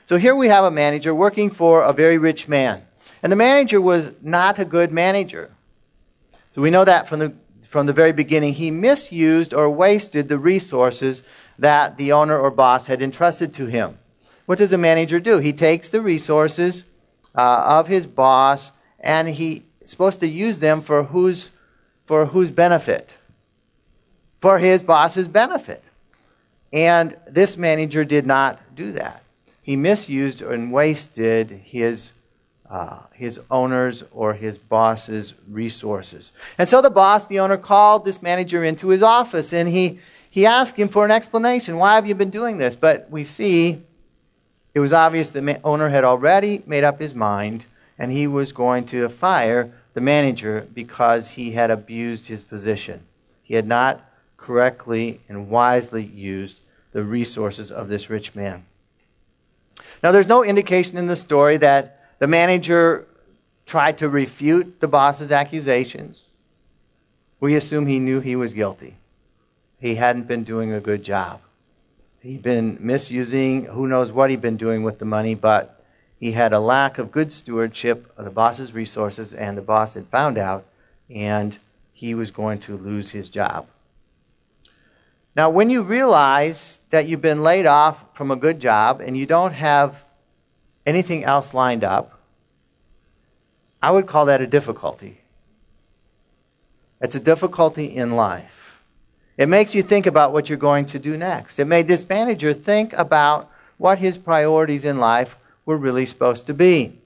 So 0.06 0.16
here 0.16 0.34
we 0.34 0.48
have 0.48 0.64
a 0.64 0.70
manager 0.70 1.14
working 1.14 1.50
for 1.50 1.82
a 1.82 1.92
very 1.92 2.16
rich 2.16 2.48
man. 2.48 2.82
And 3.22 3.30
the 3.30 3.36
manager 3.36 3.80
was 3.80 4.12
not 4.22 4.58
a 4.58 4.64
good 4.64 4.90
manager. 4.90 5.50
So 6.52 6.62
we 6.62 6.70
know 6.70 6.84
that 6.84 7.08
from 7.08 7.18
the, 7.18 7.34
from 7.62 7.86
the 7.86 7.92
very 7.92 8.12
beginning. 8.12 8.54
He 8.54 8.70
misused 8.70 9.52
or 9.52 9.68
wasted 9.68 10.28
the 10.28 10.38
resources 10.38 11.22
that 11.58 11.98
the 11.98 12.12
owner 12.12 12.38
or 12.38 12.50
boss 12.50 12.86
had 12.86 13.02
entrusted 13.02 13.52
to 13.54 13.66
him. 13.66 13.98
What 14.46 14.58
does 14.58 14.72
a 14.72 14.78
manager 14.78 15.20
do? 15.20 15.38
He 15.38 15.52
takes 15.52 15.88
the 15.88 16.00
resources 16.00 16.84
uh, 17.34 17.64
of 17.66 17.88
his 17.88 18.06
boss 18.06 18.72
and 19.00 19.28
he's 19.28 19.62
supposed 19.84 20.20
to 20.20 20.28
use 20.28 20.58
them 20.60 20.80
for 20.82 21.04
whose, 21.04 21.50
for 22.06 22.26
whose 22.26 22.50
benefit? 22.50 23.10
For 24.40 24.58
his 24.58 24.82
boss's 24.82 25.28
benefit. 25.28 25.82
And 26.72 27.16
this 27.28 27.56
manager 27.56 28.04
did 28.04 28.26
not 28.26 28.74
do 28.74 28.92
that. 28.92 29.22
He 29.62 29.76
misused 29.76 30.42
and 30.42 30.72
wasted 30.72 31.50
his, 31.50 32.12
uh, 32.68 33.00
his 33.12 33.38
owner's 33.50 34.02
or 34.12 34.34
his 34.34 34.58
boss's 34.58 35.34
resources. 35.48 36.32
And 36.58 36.68
so 36.68 36.80
the 36.80 36.90
boss, 36.90 37.26
the 37.26 37.38
owner, 37.38 37.56
called 37.56 38.04
this 38.04 38.22
manager 38.22 38.64
into 38.64 38.88
his 38.88 39.02
office 39.02 39.52
and 39.52 39.68
he, 39.68 40.00
he 40.28 40.46
asked 40.46 40.76
him 40.76 40.88
for 40.88 41.04
an 41.04 41.10
explanation. 41.10 41.76
Why 41.76 41.94
have 41.94 42.06
you 42.06 42.14
been 42.14 42.30
doing 42.30 42.58
this? 42.58 42.74
But 42.74 43.08
we 43.10 43.22
see 43.22 43.82
it 44.74 44.80
was 44.80 44.92
obvious 44.92 45.30
the 45.30 45.60
owner 45.64 45.90
had 45.90 46.04
already 46.04 46.62
made 46.66 46.84
up 46.84 47.00
his 47.00 47.14
mind 47.14 47.66
and 47.98 48.10
he 48.10 48.26
was 48.26 48.52
going 48.52 48.86
to 48.86 49.08
fire 49.08 49.72
the 49.94 50.00
manager 50.00 50.66
because 50.72 51.32
he 51.32 51.52
had 51.52 51.70
abused 51.70 52.26
his 52.26 52.42
position. 52.42 53.02
He 53.42 53.54
had 53.54 53.66
not 53.66 54.00
correctly 54.36 55.20
and 55.28 55.50
wisely 55.50 56.04
used 56.04 56.58
the 56.92 57.04
resources 57.04 57.70
of 57.70 57.88
this 57.88 58.08
rich 58.08 58.34
man. 58.34 58.64
Now, 60.02 60.10
there's 60.10 60.26
no 60.26 60.42
indication 60.42 60.98
in 60.98 61.06
the 61.06 61.16
story 61.16 61.58
that 61.58 62.18
the 62.18 62.26
manager 62.26 63.06
tried 63.66 63.98
to 63.98 64.08
refute 64.08 64.80
the 64.80 64.88
boss's 64.88 65.30
accusations. 65.30 66.24
We 67.40 67.54
assume 67.54 67.86
he 67.86 67.98
knew 67.98 68.20
he 68.20 68.36
was 68.36 68.52
guilty. 68.52 68.96
He 69.78 69.96
hadn't 69.96 70.28
been 70.28 70.44
doing 70.44 70.72
a 70.72 70.80
good 70.80 71.04
job. 71.04 71.40
He'd 72.22 72.42
been 72.42 72.78
misusing, 72.80 73.64
who 73.64 73.88
knows 73.88 74.12
what 74.12 74.30
he'd 74.30 74.40
been 74.40 74.56
doing 74.56 74.84
with 74.84 75.00
the 75.00 75.04
money, 75.04 75.34
but 75.34 75.82
he 76.20 76.32
had 76.32 76.52
a 76.52 76.60
lack 76.60 76.96
of 76.98 77.10
good 77.10 77.32
stewardship 77.32 78.12
of 78.16 78.24
the 78.24 78.30
boss's 78.30 78.72
resources, 78.72 79.34
and 79.34 79.58
the 79.58 79.62
boss 79.62 79.94
had 79.94 80.06
found 80.06 80.38
out, 80.38 80.64
and 81.10 81.58
he 81.92 82.14
was 82.14 82.30
going 82.30 82.60
to 82.60 82.76
lose 82.76 83.10
his 83.10 83.28
job. 83.28 83.66
Now, 85.34 85.50
when 85.50 85.68
you 85.68 85.82
realize 85.82 86.80
that 86.90 87.08
you've 87.08 87.20
been 87.20 87.42
laid 87.42 87.66
off 87.66 87.98
from 88.14 88.30
a 88.30 88.36
good 88.36 88.60
job 88.60 89.00
and 89.00 89.16
you 89.16 89.26
don't 89.26 89.54
have 89.54 90.04
anything 90.86 91.24
else 91.24 91.52
lined 91.52 91.82
up, 91.82 92.20
I 93.82 93.90
would 93.90 94.06
call 94.06 94.26
that 94.26 94.40
a 94.40 94.46
difficulty. 94.46 95.22
It's 97.00 97.16
a 97.16 97.20
difficulty 97.20 97.86
in 97.86 98.12
life. 98.12 98.61
It 99.36 99.48
makes 99.48 99.74
you 99.74 99.82
think 99.82 100.06
about 100.06 100.32
what 100.32 100.48
you're 100.48 100.58
going 100.58 100.86
to 100.86 100.98
do 100.98 101.16
next. 101.16 101.58
It 101.58 101.66
made 101.66 101.88
this 101.88 102.06
manager 102.08 102.52
think 102.52 102.92
about 102.92 103.50
what 103.78 103.98
his 103.98 104.18
priorities 104.18 104.84
in 104.84 104.98
life 104.98 105.36
were 105.64 105.76
really 105.76 106.06
supposed 106.06 106.46
to 106.46 106.54
be. 106.54 107.00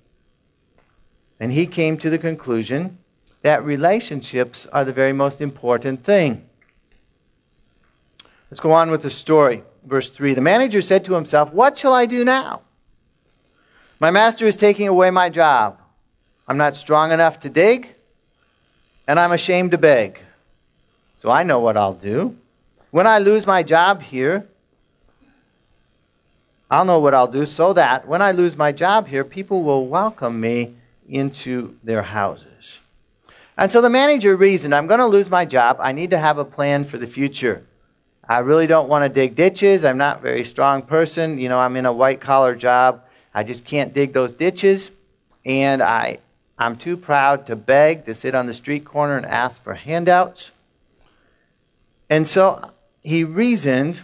And 1.38 1.52
he 1.52 1.66
came 1.66 1.98
to 1.98 2.10
the 2.10 2.18
conclusion 2.18 2.98
that 3.42 3.64
relationships 3.64 4.66
are 4.72 4.84
the 4.84 4.92
very 4.92 5.12
most 5.12 5.40
important 5.40 6.02
thing. 6.02 6.48
Let's 8.50 8.60
go 8.60 8.72
on 8.72 8.90
with 8.90 9.02
the 9.02 9.10
story. 9.10 9.62
Verse 9.84 10.10
3 10.10 10.34
The 10.34 10.40
manager 10.40 10.82
said 10.82 11.04
to 11.04 11.14
himself, 11.14 11.52
What 11.52 11.78
shall 11.78 11.92
I 11.92 12.06
do 12.06 12.24
now? 12.24 12.62
My 14.00 14.10
master 14.10 14.46
is 14.46 14.56
taking 14.56 14.88
away 14.88 15.10
my 15.10 15.30
job. 15.30 15.80
I'm 16.48 16.56
not 16.56 16.76
strong 16.76 17.12
enough 17.12 17.40
to 17.40 17.48
dig, 17.48 17.94
and 19.06 19.18
I'm 19.18 19.32
ashamed 19.32 19.70
to 19.72 19.78
beg. 19.78 20.20
So 21.26 21.32
I 21.32 21.42
know 21.42 21.58
what 21.58 21.76
I'll 21.76 21.92
do. 21.92 22.36
When 22.92 23.04
I 23.04 23.18
lose 23.18 23.48
my 23.48 23.64
job 23.64 24.00
here, 24.00 24.46
I'll 26.70 26.84
know 26.84 27.00
what 27.00 27.14
I'll 27.14 27.26
do 27.26 27.44
so 27.46 27.72
that 27.72 28.06
when 28.06 28.22
I 28.22 28.30
lose 28.30 28.56
my 28.56 28.70
job 28.70 29.08
here, 29.08 29.24
people 29.24 29.64
will 29.64 29.88
welcome 29.88 30.40
me 30.40 30.76
into 31.08 31.76
their 31.82 32.02
houses. 32.02 32.78
And 33.56 33.72
so 33.72 33.80
the 33.80 33.90
manager 33.90 34.36
reasoned, 34.36 34.72
I'm 34.72 34.86
going 34.86 35.00
to 35.00 35.06
lose 35.06 35.28
my 35.28 35.44
job. 35.44 35.78
I 35.80 35.90
need 35.90 36.10
to 36.10 36.18
have 36.18 36.38
a 36.38 36.44
plan 36.44 36.84
for 36.84 36.96
the 36.96 37.08
future. 37.08 37.66
I 38.28 38.38
really 38.38 38.68
don't 38.68 38.88
want 38.88 39.02
to 39.04 39.08
dig 39.08 39.34
ditches. 39.34 39.84
I'm 39.84 39.98
not 39.98 40.18
a 40.18 40.22
very 40.22 40.44
strong 40.44 40.82
person. 40.82 41.40
You 41.40 41.48
know, 41.48 41.58
I'm 41.58 41.74
in 41.74 41.86
a 41.86 41.92
white 41.92 42.20
collar 42.20 42.54
job. 42.54 43.02
I 43.34 43.42
just 43.42 43.64
can't 43.64 43.92
dig 43.92 44.12
those 44.12 44.30
ditches. 44.30 44.92
And 45.44 45.82
I, 45.82 46.18
I'm 46.56 46.76
too 46.76 46.96
proud 46.96 47.48
to 47.48 47.56
beg, 47.56 48.06
to 48.06 48.14
sit 48.14 48.36
on 48.36 48.46
the 48.46 48.54
street 48.54 48.84
corner 48.84 49.16
and 49.16 49.26
ask 49.26 49.60
for 49.60 49.74
handouts. 49.74 50.52
And 52.08 52.26
so 52.26 52.70
he 53.02 53.24
reasoned 53.24 54.02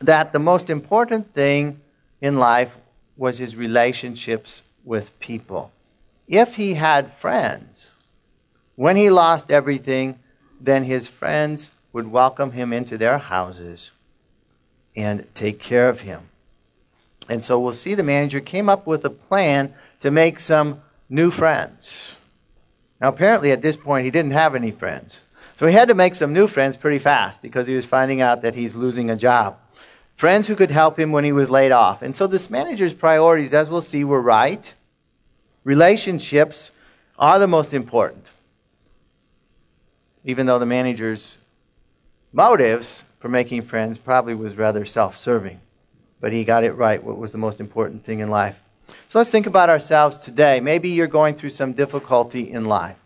that 0.00 0.32
the 0.32 0.38
most 0.38 0.68
important 0.68 1.32
thing 1.32 1.80
in 2.20 2.38
life 2.38 2.72
was 3.16 3.38
his 3.38 3.56
relationships 3.56 4.62
with 4.84 5.18
people. 5.20 5.72
If 6.26 6.56
he 6.56 6.74
had 6.74 7.12
friends, 7.14 7.92
when 8.76 8.96
he 8.96 9.10
lost 9.10 9.50
everything, 9.50 10.18
then 10.60 10.84
his 10.84 11.08
friends 11.08 11.72
would 11.92 12.10
welcome 12.10 12.52
him 12.52 12.72
into 12.72 12.96
their 12.96 13.18
houses 13.18 13.90
and 14.96 15.26
take 15.34 15.58
care 15.58 15.88
of 15.88 16.00
him. 16.00 16.28
And 17.28 17.44
so 17.44 17.58
we'll 17.58 17.74
see 17.74 17.94
the 17.94 18.02
manager 18.02 18.40
came 18.40 18.68
up 18.68 18.86
with 18.86 19.04
a 19.04 19.10
plan 19.10 19.74
to 20.00 20.10
make 20.10 20.40
some 20.40 20.82
new 21.08 21.30
friends. 21.30 22.16
Now, 23.00 23.08
apparently, 23.08 23.52
at 23.52 23.62
this 23.62 23.76
point, 23.76 24.04
he 24.04 24.10
didn't 24.10 24.32
have 24.32 24.54
any 24.54 24.70
friends. 24.70 25.20
So 25.62 25.68
he 25.68 25.74
had 25.74 25.86
to 25.86 25.94
make 25.94 26.16
some 26.16 26.32
new 26.32 26.48
friends 26.48 26.74
pretty 26.74 26.98
fast 26.98 27.40
because 27.40 27.68
he 27.68 27.76
was 27.76 27.86
finding 27.86 28.20
out 28.20 28.42
that 28.42 28.56
he's 28.56 28.74
losing 28.74 29.08
a 29.08 29.14
job. 29.14 29.58
Friends 30.16 30.48
who 30.48 30.56
could 30.56 30.72
help 30.72 30.98
him 30.98 31.12
when 31.12 31.22
he 31.22 31.30
was 31.30 31.50
laid 31.50 31.70
off. 31.70 32.02
And 32.02 32.16
so 32.16 32.26
this 32.26 32.50
manager's 32.50 32.92
priorities, 32.92 33.54
as 33.54 33.70
we'll 33.70 33.80
see, 33.80 34.02
were 34.02 34.20
right. 34.20 34.74
Relationships 35.62 36.72
are 37.16 37.38
the 37.38 37.46
most 37.46 37.72
important. 37.72 38.24
Even 40.24 40.46
though 40.46 40.58
the 40.58 40.66
manager's 40.66 41.36
motives 42.32 43.04
for 43.20 43.28
making 43.28 43.62
friends 43.62 43.98
probably 43.98 44.34
was 44.34 44.56
rather 44.56 44.84
self 44.84 45.16
serving. 45.16 45.60
But 46.20 46.32
he 46.32 46.42
got 46.42 46.64
it 46.64 46.72
right, 46.72 47.00
what 47.00 47.18
was 47.18 47.30
the 47.30 47.38
most 47.38 47.60
important 47.60 48.04
thing 48.04 48.18
in 48.18 48.30
life. 48.30 48.58
So 49.06 49.20
let's 49.20 49.30
think 49.30 49.46
about 49.46 49.70
ourselves 49.70 50.18
today. 50.18 50.58
Maybe 50.58 50.88
you're 50.88 51.06
going 51.06 51.36
through 51.36 51.50
some 51.50 51.72
difficulty 51.72 52.50
in 52.50 52.64
life. 52.64 52.96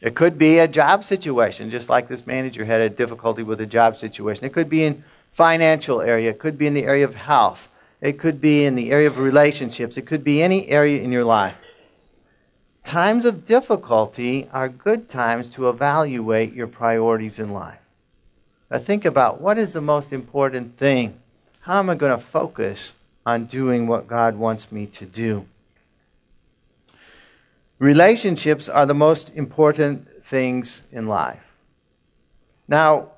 It 0.00 0.14
could 0.14 0.38
be 0.38 0.58
a 0.58 0.68
job 0.68 1.04
situation, 1.04 1.70
just 1.70 1.88
like 1.88 2.08
this 2.08 2.26
manager 2.26 2.64
had 2.64 2.80
a 2.80 2.88
difficulty 2.88 3.42
with 3.42 3.60
a 3.60 3.66
job 3.66 3.98
situation. 3.98 4.46
It 4.46 4.52
could 4.52 4.70
be 4.70 4.84
in 4.84 5.04
financial 5.32 6.00
area. 6.00 6.30
It 6.30 6.38
could 6.38 6.56
be 6.56 6.66
in 6.66 6.74
the 6.74 6.84
area 6.84 7.04
of 7.04 7.14
health. 7.14 7.68
It 8.00 8.18
could 8.18 8.40
be 8.40 8.64
in 8.64 8.76
the 8.76 8.90
area 8.90 9.08
of 9.08 9.18
relationships. 9.18 9.98
It 9.98 10.06
could 10.06 10.24
be 10.24 10.42
any 10.42 10.68
area 10.68 11.02
in 11.02 11.12
your 11.12 11.24
life. 11.24 11.54
Times 12.82 13.26
of 13.26 13.44
difficulty 13.44 14.48
are 14.52 14.68
good 14.68 15.08
times 15.08 15.50
to 15.50 15.68
evaluate 15.68 16.54
your 16.54 16.66
priorities 16.66 17.38
in 17.38 17.52
life. 17.52 17.78
Now 18.70 18.78
think 18.78 19.04
about 19.04 19.40
what 19.40 19.58
is 19.58 19.74
the 19.74 19.82
most 19.82 20.12
important 20.12 20.78
thing? 20.78 21.20
How 21.60 21.78
am 21.78 21.90
I 21.90 21.94
going 21.94 22.18
to 22.18 22.24
focus 22.24 22.94
on 23.26 23.44
doing 23.44 23.86
what 23.86 24.08
God 24.08 24.36
wants 24.36 24.72
me 24.72 24.86
to 24.86 25.04
do? 25.04 25.46
Relationships 27.80 28.68
are 28.68 28.84
the 28.84 28.94
most 28.94 29.34
important 29.34 30.06
things 30.22 30.82
in 30.92 31.08
life. 31.08 31.42
Now, 32.68 33.08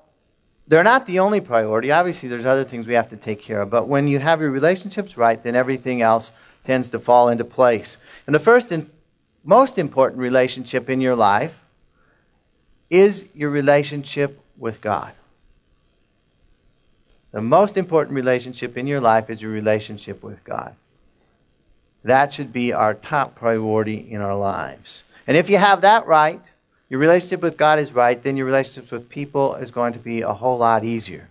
they're 0.69 0.85
not 0.85 1.07
the 1.07 1.19
only 1.19 1.41
priority. 1.41 1.91
Obviously, 1.91 2.29
there's 2.29 2.47
other 2.47 2.63
things 2.63 2.87
we 2.87 2.95
have 2.95 3.11
to 3.11 3.17
take 3.17 3.43
care 3.43 3.63
of. 3.63 3.71
But 3.71 3.89
when 3.89 4.07
you 4.07 4.21
have 4.21 4.41
your 4.41 4.51
relationships 4.51 5.17
right, 5.17 5.43
then 5.43 5.57
everything 5.57 6.01
else 6.01 6.31
tends 6.65 6.89
to 6.91 7.01
fall 7.01 7.29
into 7.29 7.45
place. 7.45 7.97
And 8.27 8.35
the 8.35 8.39
first 8.41 8.71
and 8.71 8.89
most 9.43 9.79
important 9.79 10.21
relationship 10.21 10.89
in 10.89 11.01
your 11.01 11.17
life 11.17 11.59
is 12.89 13.27
your 13.35 13.51
relationship 13.51 14.41
with 14.57 14.81
God. 14.81 15.13
The 17.33 17.41
most 17.41 17.77
important 17.77 18.15
relationship 18.15 18.79
in 18.79 18.87
your 18.87 19.01
life 19.01 19.29
is 19.29 19.43
your 19.43 19.51
relationship 19.51 20.23
with 20.23 20.45
God. 20.45 20.77
That 22.05 22.35
should 22.35 22.53
be 22.53 22.73
our 22.73 22.95
top 22.95 23.35
priority 23.35 24.11
in 24.11 24.21
our 24.21 24.37
lives. 24.37 25.05
And 25.27 25.37
if 25.37 25.49
you 25.49 25.59
have 25.59 25.83
that 25.83 26.07
right, 26.07 26.41
your 26.89 27.01
relationship 27.01 27.41
with 27.41 27.57
God 27.57 27.79
is 27.79 27.93
right, 27.93 28.23
then 28.23 28.37
your 28.37 28.47
relationships 28.47 28.91
with 28.91 29.09
people 29.09 29.55
is 29.55 29.71
going 29.71 29.93
to 29.93 29.99
be 29.99 30.21
a 30.21 30.33
whole 30.33 30.59
lot 30.59 30.85
easier 30.85 31.29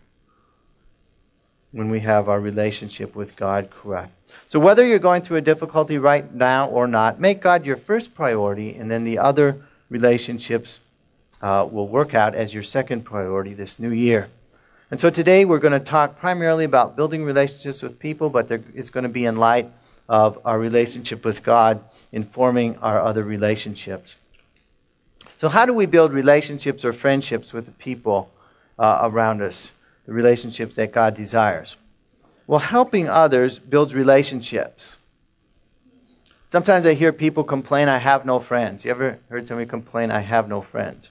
when 1.72 1.90
we 1.90 2.00
have 2.00 2.28
our 2.28 2.40
relationship 2.40 3.16
with 3.16 3.36
God 3.36 3.70
correct. 3.70 4.12
So, 4.48 4.60
whether 4.60 4.86
you're 4.86 5.00
going 5.00 5.22
through 5.22 5.38
a 5.38 5.42
difficulty 5.42 5.98
right 5.98 6.34
now 6.34 6.68
or 6.68 6.88
not, 6.88 7.20
make 7.20 7.42
God 7.42 7.66
your 7.66 7.78
first 7.78 8.16
priority, 8.16 8.76
and 8.76 8.90
then 8.90 9.04
the 9.04 9.18
other 9.18 9.62
relationships 9.90 10.80
uh, 11.42 11.68
will 11.70 11.88
work 11.88 12.14
out 12.14 12.34
as 12.34 12.54
your 12.54 12.64
second 12.64 13.04
priority 13.04 13.54
this 13.54 13.78
new 13.78 13.92
year. 13.92 14.30
And 14.90 15.00
so, 15.00 15.10
today 15.10 15.46
we're 15.46 15.60
going 15.60 15.74
to 15.74 15.80
talk 15.80 16.18
primarily 16.18 16.66
about 16.66 16.96
building 16.96 17.24
relationships 17.24 17.82
with 17.82 18.00
people, 18.00 18.30
but 18.30 18.50
it's 18.74 18.90
going 18.90 19.04
to 19.04 19.10
be 19.10 19.26
in 19.26 19.36
light 19.38 19.70
of 20.12 20.38
our 20.44 20.60
relationship 20.60 21.24
with 21.24 21.42
God 21.42 21.82
informing 22.12 22.78
our 22.80 23.02
other 23.02 23.24
relationships. 23.24 24.18
So, 25.38 25.48
how 25.48 25.66
do 25.66 25.74
we 25.74 25.86
build 25.86 26.12
relationships 26.12 26.84
or 26.84 26.92
friendships 26.92 27.54
with 27.54 27.66
the 27.66 27.72
people 27.72 28.30
uh, 28.78 29.00
around 29.04 29.42
us? 29.42 29.72
The 30.06 30.12
relationships 30.12 30.76
that 30.76 30.92
God 30.92 31.16
desires. 31.16 31.78
Well, 32.46 32.60
helping 32.60 33.08
others 33.08 33.58
builds 33.58 33.96
relationships. 33.96 34.98
Sometimes 36.50 36.86
I 36.86 36.94
hear 36.94 37.14
people 37.14 37.46
complain, 37.46 37.88
I 37.88 38.00
have 38.00 38.26
no 38.26 38.42
friends. 38.42 38.84
You 38.84 38.92
ever 38.92 39.18
heard 39.30 39.48
somebody 39.48 39.70
complain, 39.70 40.12
I 40.12 40.20
have 40.20 40.50
no 40.50 40.62
friends? 40.62 41.10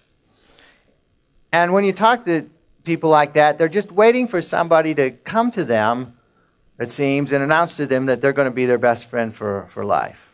And 1.53 1.73
when 1.73 1.85
you 1.85 1.95
talk 1.95 2.27
to 2.27 2.51
people 2.85 3.09
like 3.09 3.33
that, 3.33 3.57
they're 3.57 3.69
just 3.69 3.91
waiting 3.91 4.29
for 4.29 4.43
somebody 4.43 4.95
to 4.97 5.13
come 5.13 5.51
to 5.53 5.65
them, 5.65 6.19
it 6.81 6.91
seems, 6.91 7.31
and 7.31 7.45
announce 7.45 7.77
to 7.77 7.87
them 7.87 8.07
that 8.07 8.23
they're 8.23 8.33
going 8.33 8.49
to 8.49 8.55
be 8.55 8.65
their 8.65 8.79
best 8.79 9.05
friend 9.05 9.35
for, 9.35 9.69
for 9.71 9.85
life. 9.85 10.31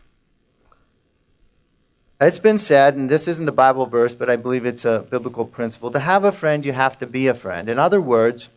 It's 2.19 2.39
been 2.39 2.57
said, 2.57 2.95
and 2.95 3.09
this 3.09 3.27
isn't 3.27 3.47
a 3.47 3.51
Bible 3.51 3.85
verse, 3.85 4.15
but 4.15 4.29
I 4.29 4.37
believe 4.37 4.65
it's 4.65 4.85
a 4.85 5.05
biblical 5.07 5.45
principle. 5.45 5.91
To 5.91 5.99
have 5.99 6.23
a 6.23 6.31
friend, 6.31 6.65
you 6.65 6.71
have 6.71 6.97
to 6.99 7.05
be 7.05 7.27
a 7.27 7.33
friend. 7.33 7.69
In 7.69 7.77
other 7.77 8.01
words, 8.01 8.49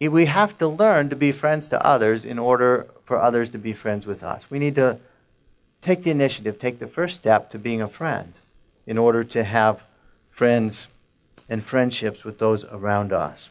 we 0.00 0.26
have 0.26 0.58
to 0.58 0.66
learn 0.66 1.08
to 1.08 1.16
be 1.16 1.32
friends 1.32 1.68
to 1.70 1.86
others 1.86 2.24
in 2.24 2.38
order 2.38 2.88
for 3.04 3.18
others 3.18 3.50
to 3.50 3.58
be 3.58 3.72
friends 3.72 4.04
with 4.04 4.22
us. 4.22 4.50
We 4.50 4.58
need 4.58 4.74
to 4.74 4.98
take 5.80 6.02
the 6.02 6.10
initiative, 6.10 6.58
take 6.58 6.80
the 6.80 6.88
first 6.88 7.16
step 7.16 7.50
to 7.52 7.58
being 7.58 7.80
a 7.80 7.88
friend 7.88 8.34
in 8.86 8.98
order 8.98 9.22
to 9.24 9.44
have 9.44 9.82
friends 10.28 10.88
and 11.48 11.64
friendships 11.64 12.24
with 12.24 12.38
those 12.38 12.64
around 12.64 13.12
us. 13.12 13.48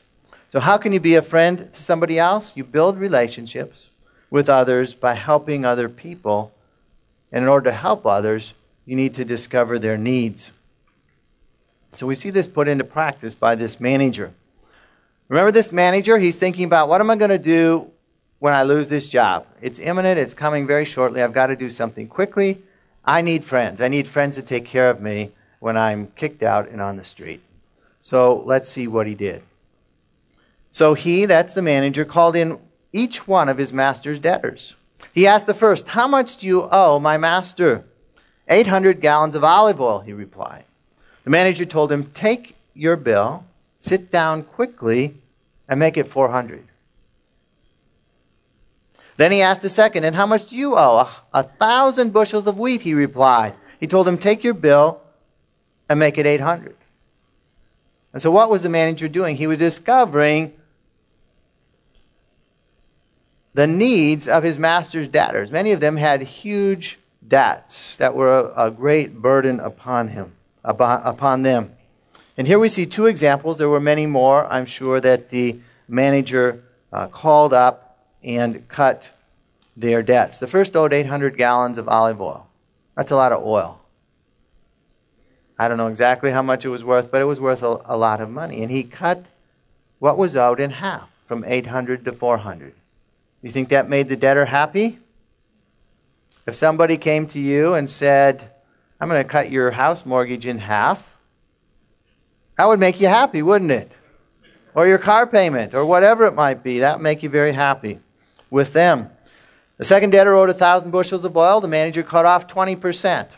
So, 0.55 0.61
how 0.61 0.77
can 0.77 0.93
you 0.93 1.01
be 1.01 1.15
a 1.15 1.21
friend 1.21 1.67
to 1.73 1.83
somebody 1.83 2.17
else? 2.17 2.55
You 2.55 2.63
build 2.63 2.97
relationships 2.97 3.89
with 4.29 4.47
others 4.47 4.93
by 4.93 5.15
helping 5.15 5.65
other 5.65 5.89
people. 5.89 6.53
And 7.29 7.43
in 7.43 7.49
order 7.49 7.69
to 7.71 7.75
help 7.75 8.05
others, 8.05 8.53
you 8.85 8.95
need 8.95 9.15
to 9.15 9.25
discover 9.25 9.77
their 9.77 9.97
needs. 9.97 10.53
So, 11.97 12.07
we 12.07 12.15
see 12.15 12.29
this 12.29 12.47
put 12.47 12.69
into 12.69 12.85
practice 12.85 13.35
by 13.35 13.55
this 13.55 13.81
manager. 13.81 14.31
Remember 15.27 15.51
this 15.51 15.73
manager? 15.73 16.17
He's 16.17 16.37
thinking 16.37 16.63
about 16.63 16.87
what 16.87 17.01
am 17.01 17.09
I 17.09 17.17
going 17.17 17.31
to 17.31 17.37
do 17.37 17.91
when 18.39 18.53
I 18.53 18.63
lose 18.63 18.87
this 18.87 19.09
job? 19.09 19.45
It's 19.61 19.77
imminent, 19.77 20.17
it's 20.17 20.33
coming 20.33 20.65
very 20.65 20.85
shortly. 20.85 21.21
I've 21.21 21.33
got 21.33 21.47
to 21.47 21.57
do 21.57 21.69
something 21.69 22.07
quickly. 22.07 22.63
I 23.03 23.19
need 23.19 23.43
friends. 23.43 23.81
I 23.81 23.89
need 23.89 24.07
friends 24.07 24.37
to 24.37 24.41
take 24.41 24.63
care 24.63 24.89
of 24.89 25.01
me 25.01 25.33
when 25.59 25.75
I'm 25.75 26.13
kicked 26.15 26.43
out 26.43 26.69
and 26.69 26.79
on 26.79 26.95
the 26.95 27.03
street. 27.03 27.41
So 27.99 28.41
let's 28.45 28.69
see 28.69 28.87
what 28.87 29.05
he 29.05 29.15
did. 29.15 29.43
So 30.75 30.93
he, 30.93 31.25
that's 31.25 31.53
the 31.53 31.61
manager, 31.61 32.03
called 32.03 32.35
in 32.35 32.59
each 32.91 33.29
one 33.29 33.47
of 33.47 33.57
his 33.57 33.71
master's 33.71 34.19
debtors. 34.19 34.75
He 35.13 35.25
asked 35.25 35.45
the 35.45 35.53
first, 35.53 35.87
How 35.87 36.05
much 36.05 36.35
do 36.35 36.45
you 36.45 36.67
owe 36.69 36.99
my 36.99 37.15
master? 37.15 37.85
800 38.49 38.99
gallons 38.99 39.35
of 39.35 39.43
olive 39.45 39.79
oil, 39.79 40.01
he 40.01 40.11
replied. 40.11 40.65
The 41.23 41.29
manager 41.29 41.63
told 41.63 41.93
him, 41.93 42.11
Take 42.11 42.57
your 42.73 42.97
bill, 42.97 43.45
sit 43.79 44.11
down 44.11 44.43
quickly, 44.43 45.15
and 45.69 45.79
make 45.79 45.95
it 45.95 46.07
400. 46.07 46.67
Then 49.15 49.31
he 49.31 49.41
asked 49.41 49.61
the 49.61 49.69
second, 49.69 50.03
And 50.03 50.13
how 50.13 50.25
much 50.25 50.47
do 50.47 50.57
you 50.57 50.75
owe? 50.75 50.97
A, 50.97 51.09
a 51.31 51.43
thousand 51.43 52.11
bushels 52.11 52.47
of 52.47 52.59
wheat, 52.59 52.81
he 52.81 52.93
replied. 52.93 53.53
He 53.79 53.87
told 53.87 54.09
him, 54.09 54.17
Take 54.17 54.43
your 54.43 54.53
bill 54.53 54.99
and 55.87 55.97
make 56.01 56.17
it 56.17 56.25
800. 56.25 56.75
And 58.11 58.21
so, 58.21 58.29
what 58.29 58.49
was 58.49 58.61
the 58.61 58.67
manager 58.67 59.07
doing? 59.07 59.37
He 59.37 59.47
was 59.47 59.59
discovering 59.59 60.51
the 63.55 63.65
needs 63.65 64.27
of 64.27 64.43
his 64.43 64.59
master's 64.59 65.07
debtors. 65.07 65.49
Many 65.49 65.71
of 65.71 65.79
them 65.79 65.95
had 65.95 66.21
huge 66.21 66.99
debts 67.25 67.95
that 67.97 68.13
were 68.13 68.37
a, 68.37 68.65
a 68.65 68.71
great 68.71 69.15
burden 69.15 69.61
upon 69.61 70.09
him, 70.09 70.33
upon, 70.65 71.43
them. 71.43 71.71
And 72.35 72.47
here 72.47 72.59
we 72.59 72.67
see 72.67 72.85
two 72.85 73.05
examples. 73.05 73.57
There 73.57 73.69
were 73.69 73.79
many 73.79 74.07
more, 74.07 74.45
I'm 74.45 74.65
sure, 74.65 74.99
that 74.99 75.29
the 75.29 75.57
manager 75.87 76.63
uh, 76.91 77.07
called 77.07 77.53
up 77.53 77.97
and 78.25 78.67
cut 78.67 79.07
their 79.77 80.03
debts. 80.03 80.37
The 80.37 80.47
first 80.47 80.75
owed 80.75 80.91
800 80.91 81.37
gallons 81.37 81.77
of 81.77 81.87
olive 81.87 82.19
oil. 82.19 82.47
That's 82.97 83.11
a 83.11 83.15
lot 83.15 83.31
of 83.31 83.41
oil. 83.41 83.79
I 85.57 85.69
don't 85.69 85.77
know 85.77 85.87
exactly 85.87 86.31
how 86.31 86.41
much 86.41 86.65
it 86.65 86.69
was 86.69 86.83
worth, 86.83 87.09
but 87.09 87.21
it 87.21 87.25
was 87.25 87.39
worth 87.39 87.63
a, 87.63 87.79
a 87.85 87.95
lot 87.95 88.19
of 88.19 88.29
money. 88.29 88.61
And 88.61 88.69
he 88.69 88.83
cut 88.83 89.23
what 89.99 90.17
was 90.17 90.35
owed 90.35 90.59
in 90.59 90.71
half, 90.71 91.09
from 91.25 91.45
800 91.45 92.03
to 92.03 92.11
400. 92.11 92.73
You 93.45 93.51
think 93.51 93.69
that 93.69 93.87
made 93.87 94.09
the 94.09 94.15
debtor 94.15 94.45
happy? 94.45 94.97
If 96.47 96.55
somebody 96.55 96.97
came 96.97 97.27
to 97.27 97.39
you 97.39 97.75
and 97.75 97.87
said, 97.87 98.49
I'm 98.99 99.07
going 99.07 99.21
to 99.21 99.29
cut 99.29 99.51
your 99.51 99.69
house 99.69 100.03
mortgage 100.03 100.47
in 100.47 100.57
half, 100.57 101.07
that 102.57 102.65
would 102.65 102.79
make 102.79 102.99
you 102.99 103.07
happy, 103.07 103.43
wouldn't 103.43 103.69
it? 103.69 103.91
Or 104.73 104.87
your 104.87 104.97
car 104.97 105.27
payment, 105.27 105.75
or 105.75 105.85
whatever 105.85 106.25
it 106.25 106.33
might 106.33 106.63
be. 106.63 106.79
That 106.79 106.97
would 106.97 107.03
make 107.03 107.21
you 107.21 107.29
very 107.29 107.51
happy 107.51 107.99
with 108.49 108.73
them. 108.73 109.11
The 109.77 109.83
second 109.83 110.09
debtor 110.09 110.33
owed 110.33 110.49
a 110.49 110.53
thousand 110.55 110.89
bushels 110.89 111.23
of 111.23 111.37
oil. 111.37 111.61
The 111.61 111.67
manager 111.67 112.01
cut 112.01 112.25
off 112.25 112.47
20% 112.47 113.29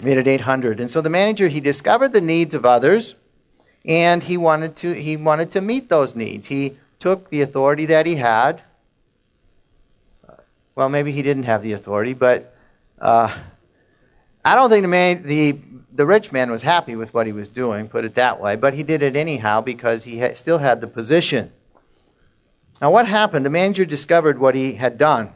made 0.00 0.16
it 0.16 0.26
800 0.26 0.80
and 0.80 0.90
so 0.90 1.00
the 1.00 1.10
manager 1.10 1.48
he 1.48 1.60
discovered 1.60 2.12
the 2.12 2.20
needs 2.20 2.54
of 2.54 2.64
others 2.64 3.14
and 3.84 4.22
he 4.22 4.38
wanted 4.38 4.74
to 4.74 4.92
he 4.92 5.16
wanted 5.18 5.50
to 5.50 5.60
meet 5.60 5.90
those 5.90 6.16
needs 6.16 6.46
he 6.46 6.78
took 6.98 7.28
the 7.28 7.42
authority 7.42 7.84
that 7.84 8.06
he 8.06 8.16
had 8.16 8.62
well 10.74 10.88
maybe 10.88 11.12
he 11.12 11.22
didn't 11.22 11.44
have 11.44 11.62
the 11.62 11.72
authority 11.72 12.14
but 12.14 12.54
uh, 13.00 13.36
i 14.44 14.54
don't 14.54 14.70
think 14.70 14.82
the 14.82 14.88
man 14.88 15.22
the 15.24 15.58
the 15.94 16.06
rich 16.06 16.32
man 16.32 16.50
was 16.50 16.62
happy 16.62 16.96
with 16.96 17.12
what 17.12 17.26
he 17.26 17.32
was 17.32 17.48
doing 17.48 17.88
put 17.88 18.04
it 18.04 18.14
that 18.14 18.40
way 18.40 18.56
but 18.56 18.74
he 18.74 18.82
did 18.82 19.02
it 19.02 19.16
anyhow 19.16 19.60
because 19.60 20.04
he 20.04 20.18
had, 20.18 20.36
still 20.36 20.58
had 20.58 20.80
the 20.80 20.86
position 20.86 21.50
now 22.80 22.90
what 22.90 23.06
happened 23.06 23.44
the 23.44 23.50
manager 23.50 23.84
discovered 23.84 24.38
what 24.38 24.54
he 24.54 24.74
had 24.74 24.98
done 24.98 25.32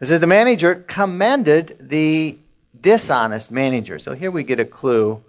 it 0.00 0.06
said 0.06 0.20
the 0.20 0.26
manager 0.26 0.76
commended 0.86 1.76
the 1.78 2.38
dishonest 2.80 3.50
manager. 3.50 3.98
So 3.98 4.14
here 4.14 4.30
we 4.30 4.42
get 4.42 4.60
a 4.60 4.64
clue. 4.64 5.22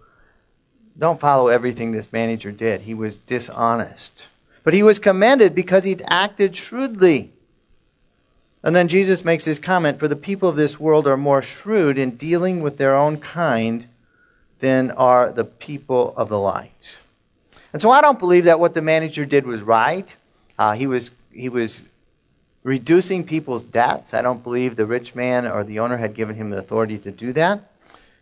Don't 0.97 1.19
follow 1.19 1.47
everything 1.47 1.91
this 1.91 2.11
manager 2.11 2.51
did. 2.51 2.81
He 2.81 2.93
was 2.93 3.17
dishonest. 3.17 4.27
But 4.63 4.73
he 4.73 4.83
was 4.83 4.99
commended 4.99 5.55
because 5.55 5.83
he'd 5.83 6.03
acted 6.07 6.55
shrewdly. 6.55 7.31
And 8.63 8.75
then 8.75 8.87
Jesus 8.87 9.25
makes 9.25 9.45
this 9.45 9.59
comment 9.59 9.99
For 9.99 10.07
the 10.07 10.15
people 10.15 10.49
of 10.49 10.55
this 10.55 10.79
world 10.79 11.07
are 11.07 11.17
more 11.17 11.41
shrewd 11.41 11.97
in 11.97 12.11
dealing 12.11 12.61
with 12.61 12.77
their 12.77 12.95
own 12.95 13.17
kind 13.17 13.87
than 14.59 14.91
are 14.91 15.31
the 15.31 15.45
people 15.45 16.13
of 16.15 16.29
the 16.29 16.39
light. 16.39 16.97
And 17.73 17.81
so 17.81 17.89
I 17.89 18.01
don't 18.01 18.19
believe 18.19 18.45
that 18.45 18.59
what 18.59 18.73
the 18.73 18.81
manager 18.81 19.25
did 19.25 19.45
was 19.45 19.61
right. 19.61 20.15
Uh, 20.59 20.73
he, 20.73 20.85
was, 20.85 21.09
he 21.31 21.49
was 21.49 21.81
reducing 22.63 23.23
people's 23.23 23.63
debts. 23.63 24.13
I 24.13 24.21
don't 24.21 24.43
believe 24.43 24.75
the 24.75 24.85
rich 24.85 25.15
man 25.15 25.47
or 25.47 25.63
the 25.63 25.79
owner 25.79 25.97
had 25.97 26.13
given 26.13 26.35
him 26.35 26.49
the 26.49 26.57
authority 26.57 26.97
to 26.99 27.11
do 27.11 27.33
that. 27.33 27.71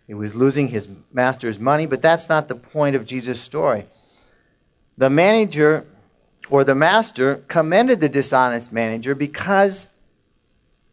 He 0.08 0.14
was 0.14 0.34
losing 0.34 0.70
his 0.70 0.88
master's 1.12 1.60
money, 1.60 1.86
but 1.86 2.02
that's 2.02 2.30
not 2.30 2.48
the 2.48 2.56
point 2.56 2.96
of 2.96 3.06
Jesus' 3.06 3.42
story. 3.42 3.86
The 4.98 5.10
manager 5.10 5.86
or 6.50 6.64
the 6.64 6.76
master 6.76 7.44
commended 7.48 8.00
the 8.00 8.10
dishonest 8.10 8.72
manager 8.72 9.14
because 9.14 9.88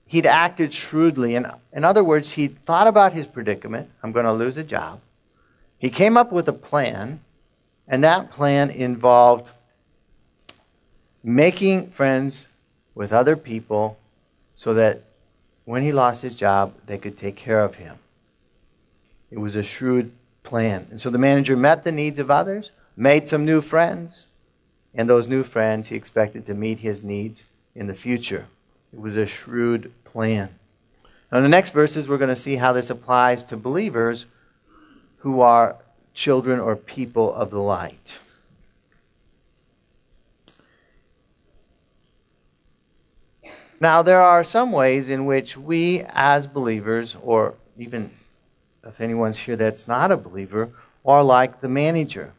he'd 0.06 0.26
acted 0.26 0.72
shrewdly. 0.72 1.34
In, 1.34 1.46
in 1.72 1.84
other 1.84 2.02
words, 2.02 2.32
he 2.32 2.48
thought 2.48 2.86
about 2.86 3.12
his 3.12 3.26
predicament 3.26 3.90
I'm 4.02 4.12
going 4.12 4.26
to 4.26 4.32
lose 4.32 4.56
a 4.56 4.64
job. 4.64 5.00
He 5.78 5.90
came 5.90 6.16
up 6.16 6.32
with 6.32 6.48
a 6.48 6.52
plan, 6.52 7.20
and 7.86 8.02
that 8.02 8.30
plan 8.30 8.70
involved 8.70 9.50
making 11.22 11.90
friends 11.90 12.46
with 12.94 13.12
other 13.12 13.36
people 13.36 13.98
so 14.56 14.72
that 14.74 15.02
when 15.64 15.82
he 15.82 15.92
lost 15.92 16.22
his 16.22 16.34
job, 16.34 16.72
they 16.86 16.96
could 16.96 17.18
take 17.18 17.36
care 17.36 17.62
of 17.62 17.74
him. 17.74 17.98
It 19.30 19.38
was 19.38 19.56
a 19.56 19.62
shrewd 19.62 20.12
plan. 20.44 20.86
And 20.90 21.00
so 21.00 21.10
the 21.10 21.18
manager 21.18 21.56
met 21.56 21.82
the 21.82 21.92
needs 21.92 22.18
of 22.18 22.30
others, 22.30 22.70
made 22.96 23.28
some 23.28 23.44
new 23.44 23.60
friends, 23.60 24.26
and 24.94 25.10
those 25.10 25.26
new 25.26 25.42
friends 25.42 25.88
he 25.88 25.96
expected 25.96 26.46
to 26.46 26.54
meet 26.54 26.78
his 26.78 27.02
needs 27.02 27.44
in 27.74 27.88
the 27.88 27.94
future. 27.94 28.46
It 28.96 29.02
was 29.02 29.16
a 29.16 29.26
shrewd 29.26 29.92
plan. 30.04 30.58
Now, 31.30 31.36
in 31.36 31.44
the 31.44 31.50
next 31.50 31.72
verses, 31.72 32.08
we're 32.08 32.16
going 32.16 32.34
to 32.34 32.40
see 32.40 32.56
how 32.56 32.72
this 32.72 32.88
applies 32.88 33.42
to 33.44 33.56
believers 33.58 34.24
who 35.18 35.42
are 35.42 35.76
children 36.14 36.58
or 36.58 36.76
people 36.76 37.34
of 37.34 37.50
the 37.50 37.58
light. 37.58 38.20
Now, 43.80 44.00
there 44.00 44.22
are 44.22 44.42
some 44.42 44.72
ways 44.72 45.10
in 45.10 45.26
which 45.26 45.58
we, 45.58 46.02
as 46.08 46.46
believers, 46.46 47.18
or 47.20 47.52
even 47.76 48.10
if 48.82 48.98
anyone's 48.98 49.36
here 49.36 49.56
that's 49.56 49.86
not 49.86 50.10
a 50.10 50.16
believer, 50.16 50.70
are 51.04 51.22
like 51.22 51.60
the 51.60 51.68
manager. 51.68 52.32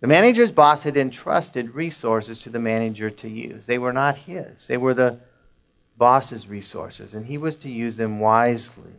The 0.00 0.06
manager's 0.06 0.52
boss 0.52 0.82
had 0.82 0.96
entrusted 0.96 1.74
resources 1.74 2.40
to 2.40 2.50
the 2.50 2.58
manager 2.58 3.10
to 3.10 3.28
use. 3.28 3.66
They 3.66 3.78
were 3.78 3.92
not 3.92 4.16
his, 4.16 4.66
they 4.66 4.76
were 4.76 4.94
the 4.94 5.18
boss's 5.96 6.48
resources, 6.48 7.14
and 7.14 7.26
he 7.26 7.38
was 7.38 7.56
to 7.56 7.70
use 7.70 7.96
them 7.96 8.20
wisely. 8.20 8.92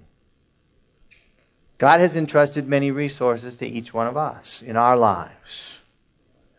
God 1.78 2.00
has 2.00 2.16
entrusted 2.16 2.68
many 2.68 2.90
resources 2.90 3.56
to 3.58 3.68
each 3.68 3.94
one 3.94 4.08
of 4.08 4.18
us 4.18 4.64
in 4.64 4.76
our 4.76 4.98
lives. 4.98 5.82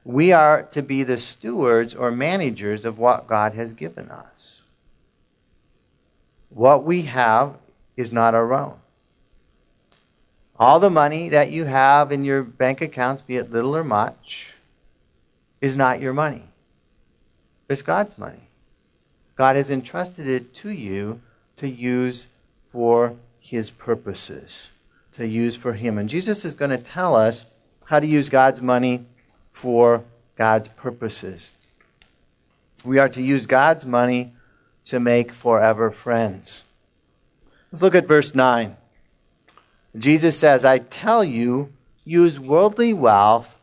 We 0.04 0.32
are 0.32 0.62
to 0.62 0.80
be 0.80 1.02
the 1.02 1.18
stewards 1.18 1.92
or 1.92 2.10
managers 2.12 2.84
of 2.84 2.98
what 2.98 3.26
God 3.26 3.54
has 3.54 3.72
given 3.72 4.08
us. 4.10 4.62
What 6.50 6.84
we 6.84 7.02
have 7.02 7.56
is 7.96 8.12
not 8.12 8.34
our 8.34 8.54
own. 8.54 8.78
All 10.58 10.80
the 10.80 10.90
money 10.90 11.28
that 11.28 11.52
you 11.52 11.66
have 11.66 12.10
in 12.10 12.24
your 12.24 12.42
bank 12.42 12.80
accounts, 12.80 13.22
be 13.22 13.36
it 13.36 13.52
little 13.52 13.76
or 13.76 13.84
much, 13.84 14.54
is 15.60 15.76
not 15.76 16.00
your 16.00 16.12
money. 16.12 16.44
It's 17.68 17.82
God's 17.82 18.18
money. 18.18 18.48
God 19.36 19.54
has 19.54 19.70
entrusted 19.70 20.26
it 20.26 20.52
to 20.56 20.70
you 20.70 21.20
to 21.58 21.68
use 21.68 22.26
for 22.72 23.14
His 23.38 23.70
purposes, 23.70 24.68
to 25.16 25.26
use 25.26 25.54
for 25.54 25.74
Him. 25.74 25.96
And 25.96 26.08
Jesus 26.08 26.44
is 26.44 26.56
going 26.56 26.72
to 26.72 26.78
tell 26.78 27.14
us 27.14 27.44
how 27.84 28.00
to 28.00 28.06
use 28.06 28.28
God's 28.28 28.60
money 28.60 29.06
for 29.52 30.02
God's 30.36 30.68
purposes. 30.68 31.52
We 32.84 32.98
are 32.98 33.08
to 33.08 33.22
use 33.22 33.46
God's 33.46 33.84
money 33.84 34.32
to 34.86 34.98
make 34.98 35.32
forever 35.32 35.90
friends. 35.90 36.64
Let's 37.70 37.82
look 37.82 37.94
at 37.94 38.06
verse 38.06 38.34
9. 38.34 38.76
Jesus 39.98 40.38
says, 40.38 40.64
I 40.64 40.78
tell 40.78 41.24
you, 41.24 41.72
use 42.04 42.38
worldly 42.38 42.92
wealth 42.92 43.56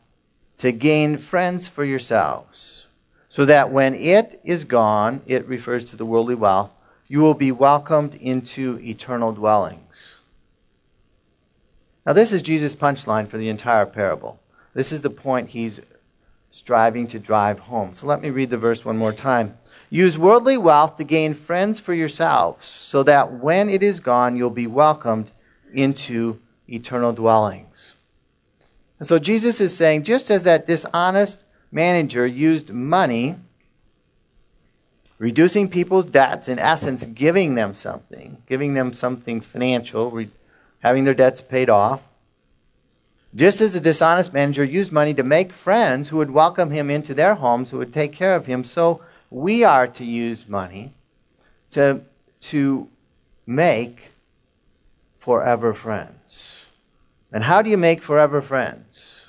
to 0.58 0.72
gain 0.72 1.18
friends 1.18 1.68
for 1.68 1.84
yourselves, 1.84 2.86
so 3.28 3.44
that 3.44 3.70
when 3.70 3.94
it 3.94 4.40
is 4.44 4.64
gone, 4.64 5.22
it 5.26 5.46
refers 5.46 5.84
to 5.86 5.96
the 5.96 6.06
worldly 6.06 6.34
wealth, 6.34 6.70
you 7.08 7.20
will 7.20 7.34
be 7.34 7.52
welcomed 7.52 8.14
into 8.16 8.78
eternal 8.80 9.32
dwellings. 9.32 9.80
Now, 12.04 12.12
this 12.12 12.32
is 12.32 12.42
Jesus' 12.42 12.74
punchline 12.74 13.28
for 13.28 13.36
the 13.36 13.48
entire 13.48 13.86
parable. 13.86 14.40
This 14.74 14.92
is 14.92 15.02
the 15.02 15.10
point 15.10 15.50
he's 15.50 15.80
striving 16.50 17.06
to 17.08 17.18
drive 17.18 17.58
home. 17.60 17.94
So 17.94 18.06
let 18.06 18.22
me 18.22 18.30
read 18.30 18.50
the 18.50 18.56
verse 18.56 18.84
one 18.84 18.96
more 18.96 19.12
time. 19.12 19.58
Use 19.90 20.16
worldly 20.16 20.56
wealth 20.56 20.96
to 20.96 21.04
gain 21.04 21.34
friends 21.34 21.78
for 21.78 21.94
yourselves, 21.94 22.66
so 22.66 23.02
that 23.02 23.32
when 23.32 23.68
it 23.68 23.82
is 23.82 24.00
gone, 24.00 24.36
you'll 24.36 24.50
be 24.50 24.66
welcomed 24.66 25.30
into 25.72 26.40
eternal 26.68 27.12
dwellings. 27.12 27.94
And 28.98 29.06
so 29.06 29.18
Jesus 29.18 29.60
is 29.60 29.76
saying 29.76 30.04
just 30.04 30.30
as 30.30 30.44
that 30.44 30.66
dishonest 30.66 31.44
manager 31.70 32.26
used 32.26 32.70
money, 32.70 33.36
reducing 35.18 35.68
people's 35.68 36.06
debts, 36.06 36.48
in 36.48 36.58
essence, 36.58 37.04
giving 37.04 37.54
them 37.54 37.74
something, 37.74 38.42
giving 38.46 38.74
them 38.74 38.92
something 38.92 39.40
financial, 39.40 40.24
having 40.80 41.04
their 41.04 41.14
debts 41.14 41.40
paid 41.40 41.68
off. 41.68 42.00
Just 43.34 43.60
as 43.60 43.74
the 43.74 43.80
dishonest 43.80 44.32
manager 44.32 44.64
used 44.64 44.92
money 44.92 45.12
to 45.12 45.22
make 45.22 45.52
friends 45.52 46.08
who 46.08 46.16
would 46.16 46.30
welcome 46.30 46.70
him 46.70 46.90
into 46.90 47.12
their 47.12 47.34
homes, 47.34 47.70
who 47.70 47.78
would 47.78 47.92
take 47.92 48.12
care 48.12 48.34
of 48.34 48.46
him, 48.46 48.64
so 48.64 49.02
we 49.30 49.62
are 49.62 49.86
to 49.86 50.04
use 50.04 50.48
money 50.48 50.94
to, 51.72 52.00
to 52.40 52.88
make 53.46 54.12
forever 55.26 55.74
friends. 55.74 56.66
And 57.32 57.42
how 57.42 57.60
do 57.60 57.68
you 57.68 57.76
make 57.76 58.00
forever 58.00 58.40
friends? 58.40 59.24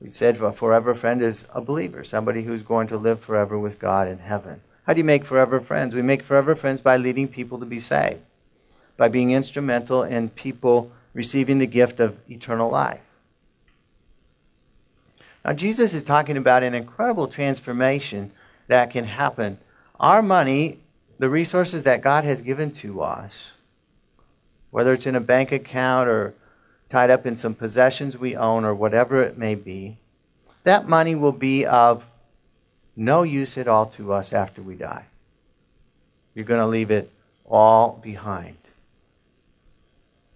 We 0.00 0.12
said 0.12 0.40
a 0.40 0.52
forever 0.52 0.94
friend 0.94 1.20
is 1.20 1.44
a 1.52 1.60
believer, 1.60 2.04
somebody 2.04 2.44
who's 2.44 2.62
going 2.62 2.86
to 2.86 2.96
live 2.96 3.18
forever 3.18 3.58
with 3.58 3.80
God 3.80 4.06
in 4.06 4.18
heaven. 4.18 4.60
How 4.86 4.92
do 4.92 4.98
you 4.98 5.04
make 5.04 5.24
forever 5.24 5.60
friends? 5.60 5.96
We 5.96 6.02
make 6.02 6.22
forever 6.22 6.54
friends 6.54 6.80
by 6.80 6.98
leading 6.98 7.26
people 7.26 7.58
to 7.58 7.66
be 7.66 7.80
saved, 7.80 8.20
by 8.96 9.08
being 9.08 9.32
instrumental 9.32 10.04
in 10.04 10.28
people 10.28 10.92
receiving 11.14 11.58
the 11.58 11.66
gift 11.66 11.98
of 11.98 12.16
eternal 12.30 12.70
life. 12.70 13.00
Now, 15.44 15.52
Jesus 15.52 15.94
is 15.94 16.04
talking 16.04 16.36
about 16.36 16.62
an 16.62 16.74
incredible 16.74 17.26
transformation 17.26 18.30
that 18.68 18.92
can 18.92 19.06
happen. 19.06 19.58
Our 19.98 20.22
money, 20.22 20.78
the 21.18 21.28
resources 21.28 21.82
that 21.82 22.02
God 22.02 22.22
has 22.22 22.40
given 22.40 22.70
to 22.74 23.02
us, 23.02 23.32
whether 24.72 24.94
it's 24.94 25.06
in 25.06 25.14
a 25.14 25.20
bank 25.20 25.52
account 25.52 26.08
or 26.08 26.34
tied 26.88 27.10
up 27.10 27.26
in 27.26 27.36
some 27.36 27.54
possessions 27.54 28.16
we 28.16 28.34
own 28.34 28.64
or 28.64 28.74
whatever 28.74 29.22
it 29.22 29.38
may 29.38 29.54
be, 29.54 29.98
that 30.64 30.88
money 30.88 31.14
will 31.14 31.32
be 31.32 31.64
of 31.64 32.02
no 32.96 33.22
use 33.22 33.56
at 33.56 33.68
all 33.68 33.86
to 33.86 34.12
us 34.12 34.32
after 34.32 34.62
we 34.62 34.74
die. 34.74 35.04
You're 36.34 36.46
going 36.46 36.60
to 36.60 36.66
leave 36.66 36.90
it 36.90 37.12
all 37.44 38.00
behind. 38.02 38.56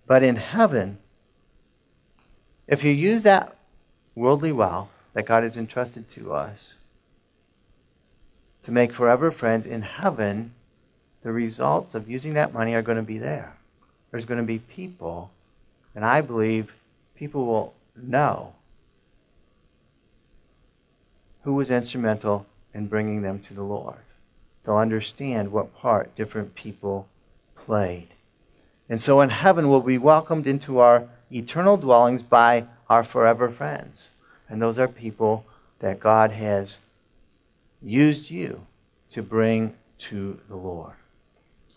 But 0.07 0.23
in 0.23 0.37
heaven, 0.37 0.99
if 2.69 2.85
you 2.85 2.93
use 2.93 3.23
that 3.23 3.57
worldly 4.15 4.53
wealth 4.53 4.91
that 5.15 5.27
God 5.27 5.45
has 5.45 5.57
entrusted 5.57 6.11
to 6.11 6.35
us 6.35 6.75
to 8.65 8.71
make 8.71 8.93
forever 8.93 9.31
friends 9.31 9.65
in 9.65 9.81
heaven, 9.81 10.53
the 11.23 11.33
results 11.33 11.95
of 11.95 12.11
using 12.11 12.35
that 12.35 12.53
money 12.53 12.75
are 12.75 12.83
going 12.83 12.97
to 12.97 13.03
be 13.03 13.19
there 13.19 13.56
there's 14.17 14.25
going 14.25 14.41
to 14.41 14.47
be 14.47 14.61
people, 14.61 15.31
and 15.95 16.03
I 16.03 16.23
believe 16.23 16.73
people 17.17 17.45
will 17.45 17.75
know 17.95 18.55
who 21.43 21.53
was 21.53 21.71
instrumental 21.71 22.47
in 22.73 22.87
bringing 22.87 23.21
them 23.21 23.41
to 23.41 23.53
the 23.53 23.63
Lord. 23.63 23.99
They'll 24.65 24.79
understand 24.79 25.53
what 25.53 25.77
part 25.77 26.17
different 26.17 26.55
people 26.55 27.09
played. 27.57 28.09
And 28.89 29.03
so 29.03 29.21
in 29.21 29.29
heaven, 29.29 29.69
we'll 29.69 29.83
be 29.83 29.99
welcomed 29.99 30.47
into 30.47 30.79
our 30.79 31.09
eternal 31.31 31.77
dwellings 31.77 32.23
by 32.23 32.65
our 32.89 33.05
forever 33.05 33.51
friends. 33.51 34.09
And 34.49 34.63
those 34.63 34.79
are 34.79 34.89
people 34.89 35.45
that 35.81 36.01
God 36.01 36.31
has 36.31 36.79
used 37.83 38.31
you 38.31 38.63
to 39.11 39.23
bring 39.23 39.75
to 39.99 40.41
the 40.49 40.57
Lord. 40.57 40.95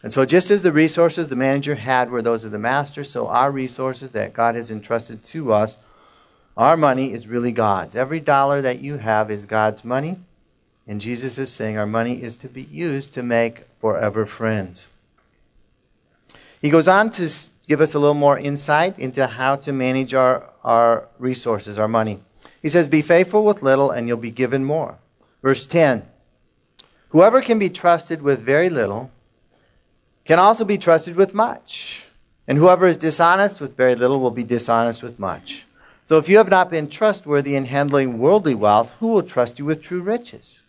And 0.02 0.14
so, 0.14 0.26
just 0.26 0.50
as 0.50 0.64
the 0.64 0.72
resources 0.72 1.28
the 1.28 1.36
manager 1.36 1.76
had 1.76 2.10
were 2.10 2.22
those 2.22 2.44
of 2.44 2.52
the 2.52 2.60
master, 2.60 3.04
so 3.04 3.28
our 3.28 3.52
resources 3.52 4.12
that 4.12 4.34
God 4.34 4.56
has 4.56 4.72
entrusted 4.72 5.24
to 5.26 5.52
us, 5.52 5.76
our 6.56 6.78
money 6.78 7.14
is 7.14 7.28
really 7.28 7.52
God's. 7.52 7.96
Every 7.96 8.20
dollar 8.20 8.62
that 8.62 8.80
you 8.80 8.98
have 8.98 9.30
is 9.30 9.46
God's 9.46 9.84
money. 9.84 10.18
And 10.88 11.00
Jesus 11.00 11.38
is 11.38 11.52
saying 11.52 11.78
our 11.78 11.86
money 11.86 12.24
is 12.24 12.36
to 12.38 12.48
be 12.48 12.64
used 12.64 13.14
to 13.14 13.24
make 13.24 13.66
forever 13.80 14.26
friends. 14.26 14.88
He 16.62 16.70
goes 16.70 16.88
on 16.88 17.12
to 17.12 17.30
give 17.68 17.80
us 17.80 17.94
a 17.94 18.00
little 18.00 18.16
more 18.16 18.40
insight 18.40 18.98
into 18.98 19.28
how 19.28 19.56
to 19.58 19.72
manage 19.72 20.14
our, 20.14 20.50
our 20.64 21.08
resources, 21.20 21.78
our 21.78 21.88
money. 21.88 22.20
He 22.62 22.70
says, 22.70 22.88
Be 22.88 23.02
faithful 23.02 23.46
with 23.46 23.62
little, 23.62 23.92
and 23.92 24.08
you'll 24.08 24.18
be 24.18 24.32
given 24.32 24.66
more. 24.66 24.98
Verse 25.42 25.66
10 25.66 26.06
Whoever 27.10 27.42
can 27.42 27.60
be 27.60 27.70
trusted 27.70 28.22
with 28.22 28.40
very 28.40 28.70
little 28.70 29.12
can 30.26 30.40
also 30.40 30.66
be 30.66 30.78
trusted 30.78 31.16
with 31.16 31.34
much. 31.34 32.06
And 32.48 32.58
whoever 32.58 32.88
is 32.88 32.98
dishonest 32.98 33.62
with 33.62 33.78
very 33.78 33.96
little 33.96 34.20
will 34.20 34.32
be 34.32 34.44
dishonest 34.44 35.04
with 35.04 35.20
much. 35.20 35.66
So 36.06 36.18
if 36.18 36.28
you 36.28 36.38
have 36.38 36.50
not 36.50 36.72
been 36.72 36.90
trustworthy 36.90 37.56
in 37.56 37.66
handling 37.66 38.18
worldly 38.18 38.56
wealth, 38.56 38.92
who 39.00 39.08
will 39.08 39.22
trust 39.22 39.60
you 39.60 39.66
with 39.66 39.84
true 39.84 40.02
riches? 40.02 40.60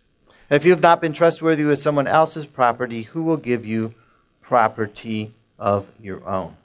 And 0.51 0.57
if 0.57 0.67
you 0.67 0.73
have 0.73 0.83
not 0.83 1.01
been 1.01 1.15
trustworthy 1.15 1.65
with 1.65 1.81
someone 1.81 2.07
else's 2.07 2.45
property, 2.45 3.05
who 3.05 3.23
will 3.23 3.39
give 3.39 3.65
you 3.65 3.95
property 4.43 5.33
of 5.59 5.87
your 5.99 6.27
own? 6.29 6.57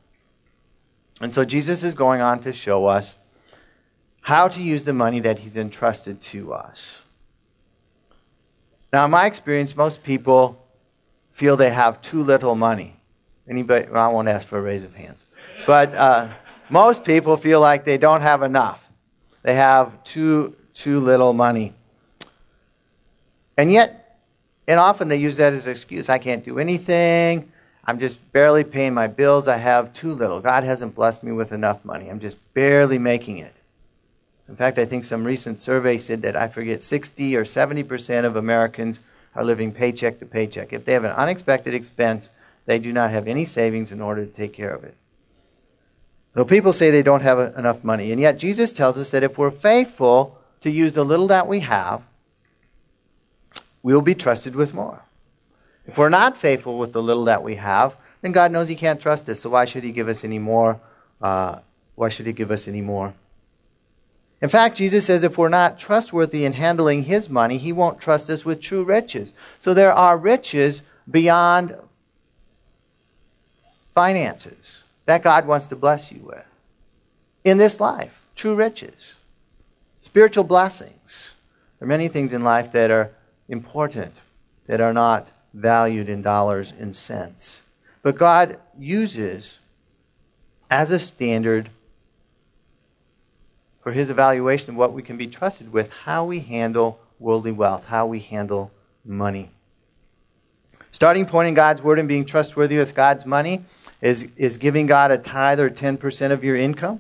And 1.22 1.34
so 1.34 1.46
Jesus 1.46 1.84
is 1.84 1.94
going 1.94 2.20
on 2.20 2.42
to 2.42 2.52
show 2.52 2.88
us 2.88 3.16
how 4.24 4.48
to 4.50 4.62
use 4.62 4.84
the 4.84 4.92
money 4.92 5.20
that 5.22 5.40
he's 5.40 5.56
entrusted 5.56 6.20
to 6.20 6.52
us. 6.52 7.04
Now, 8.92 9.06
in 9.06 9.12
my 9.12 9.28
experience, 9.28 9.76
most 9.76 10.04
people 10.04 10.65
feel 11.36 11.58
they 11.58 11.70
have 11.70 12.02
too 12.02 12.24
little 12.24 12.56
money. 12.56 12.96
Anybody? 13.48 13.88
Well, 13.92 14.10
I 14.10 14.12
won't 14.12 14.30
ask 14.30 14.48
for 14.48 14.58
a 14.58 14.62
raise 14.62 14.84
of 14.84 14.96
hands. 14.96 15.26
But 15.68 15.94
uh, 15.94 16.30
most 16.70 17.04
people 17.04 17.36
feel 17.36 17.60
like 17.60 17.84
they 17.84 17.98
don't 17.98 18.22
have 18.22 18.42
enough. 18.42 18.90
They 19.44 19.54
have 19.54 20.04
too 20.04 20.56
too 20.74 21.00
little 21.00 21.34
money. 21.34 21.74
And 23.58 23.72
yet, 23.72 24.18
and 24.68 24.80
often 24.80 25.10
they 25.10 25.18
use 25.18 25.38
that 25.38 25.54
as 25.54 25.66
an 25.66 25.72
excuse. 25.72 26.10
I 26.10 26.18
can't 26.18 26.44
do 26.44 26.58
anything. 26.58 27.52
I'm 27.86 28.00
just 28.00 28.32
barely 28.32 28.64
paying 28.64 28.94
my 28.94 29.08
bills. 29.08 29.48
I 29.48 29.58
have 29.58 29.94
too 29.94 30.14
little. 30.14 30.40
God 30.40 30.64
hasn't 30.64 30.96
blessed 30.96 31.22
me 31.22 31.34
with 31.34 31.52
enough 31.52 31.84
money. 31.86 32.10
I'm 32.10 32.20
just 32.20 32.38
barely 32.54 32.98
making 32.98 33.38
it. 33.38 33.54
In 34.48 34.56
fact, 34.56 34.80
I 34.80 34.86
think 34.86 35.04
some 35.04 35.26
recent 35.26 35.60
survey 35.60 35.98
said 35.98 36.22
that 36.22 36.36
I 36.36 36.48
forget 36.48 36.82
60 36.82 37.36
or 37.36 37.46
70 37.46 37.84
percent 37.84 38.26
of 38.26 38.38
Americans 38.38 39.02
are 39.36 39.44
living 39.44 39.72
paycheck 39.72 40.20
to 40.20 40.26
paycheck. 40.26 40.74
If 40.74 40.86
they 40.86 40.94
have 40.94 41.04
an 41.04 41.12
unexpected 41.12 41.74
expense, 41.74 42.32
they 42.66 42.80
do 42.80 42.92
not 42.92 43.12
have 43.12 43.28
any 43.28 43.46
savings 43.46 43.92
in 43.92 44.02
order 44.02 44.26
to 44.26 44.32
take 44.32 44.54
care 44.54 44.74
of 44.74 44.84
it. 44.84 44.96
So 46.34 46.44
people 46.44 46.74
say 46.74 46.90
they 46.90 47.04
don't 47.04 47.22
have 47.22 47.56
enough 47.58 47.84
money. 47.84 48.12
And 48.12 48.20
yet 48.20 48.38
Jesus 48.38 48.74
tells 48.74 48.98
us 48.98 49.12
that 49.12 49.24
if 49.24 49.38
we're 49.38 49.52
faithful 49.52 50.38
to 50.62 50.72
use 50.72 50.94
the 50.94 51.06
little 51.06 51.28
that 51.28 51.48
we 51.48 51.62
have, 51.62 52.02
we'll 53.84 54.02
be 54.02 54.16
trusted 54.16 54.56
with 54.56 54.74
more. 54.74 55.04
If 55.86 55.98
we're 55.98 56.10
not 56.10 56.38
faithful 56.38 56.80
with 56.80 56.94
the 56.94 57.02
little 57.02 57.26
that 57.26 57.44
we 57.44 57.56
have, 57.56 57.96
then 58.22 58.32
God 58.32 58.52
knows 58.52 58.68
He 58.68 58.76
can't 58.76 59.00
trust 59.00 59.30
us. 59.30 59.42
So 59.42 59.52
why 59.52 59.66
should 59.66 59.84
He 59.84 59.92
give 59.92 60.10
us 60.10 60.24
any 60.24 60.40
more 60.40 60.82
uh, 61.22 61.60
why 61.96 62.10
should 62.10 62.26
he 62.26 62.34
give 62.34 62.52
us 62.52 62.68
any 62.68 62.82
more? 62.82 63.14
In 64.46 64.50
fact, 64.50 64.78
Jesus 64.78 65.08
says 65.08 65.24
if 65.24 65.40
we're 65.40 65.50
not 65.50 65.80
trustworthy 65.80 66.46
in 66.46 66.54
handling 66.54 67.06
his 67.06 67.32
money, 67.32 67.58
he 67.58 67.74
won't 67.74 68.00
trust 68.00 68.30
us 68.30 68.46
with 68.46 68.62
true 68.62 68.84
riches. 68.84 69.34
So 69.60 69.74
there 69.74 69.92
are 69.92 70.20
riches 70.20 70.84
beyond 71.10 71.76
finances 73.96 74.84
that 75.08 75.24
God 75.24 75.48
wants 75.48 75.66
to 75.66 75.76
bless 75.76 76.12
you 76.12 76.20
with 76.20 76.46
in 77.44 77.58
this 77.58 77.80
life. 77.80 78.14
True 78.36 78.54
riches, 78.54 79.16
spiritual 80.02 80.44
blessings. 80.44 81.32
There 81.80 81.88
are 81.88 81.90
many 81.90 82.08
things 82.08 82.32
in 82.32 82.44
life 82.44 82.72
that 82.74 82.92
are 82.92 83.10
important, 83.50 84.22
that 84.68 84.80
are 84.80 84.94
not 84.94 85.28
valued 85.56 86.08
in 86.08 86.22
dollars 86.22 86.72
and 86.80 86.96
cents. 86.96 87.64
But 88.04 88.16
God 88.16 88.60
uses 88.78 89.58
as 90.70 90.92
a 90.92 91.00
standard 91.00 91.72
for 93.86 93.92
his 93.92 94.10
evaluation 94.10 94.72
of 94.72 94.76
what 94.78 94.94
we 94.94 95.04
can 95.04 95.16
be 95.16 95.28
trusted 95.28 95.72
with 95.72 95.92
how 95.92 96.26
we 96.26 96.40
handle 96.40 97.00
worldly 97.20 97.52
wealth, 97.52 97.86
how 97.86 98.08
we 98.08 98.20
handle 98.20 98.72
money. 99.06 99.52
Starting 100.92 101.28
point 101.28 101.50
in 101.50 101.54
God's 101.54 101.84
word 101.84 102.00
and 102.00 102.08
being 102.08 102.26
trustworthy 102.26 102.80
with 102.80 102.96
God's 102.96 103.28
money 103.28 103.64
is, 104.02 104.28
is 104.38 104.58
giving 104.58 104.88
God 104.88 105.12
a 105.12 105.20
tithe 105.20 105.60
or 105.60 105.70
10% 105.70 106.32
of 106.32 106.44
your 106.44 106.56
income. 106.56 107.00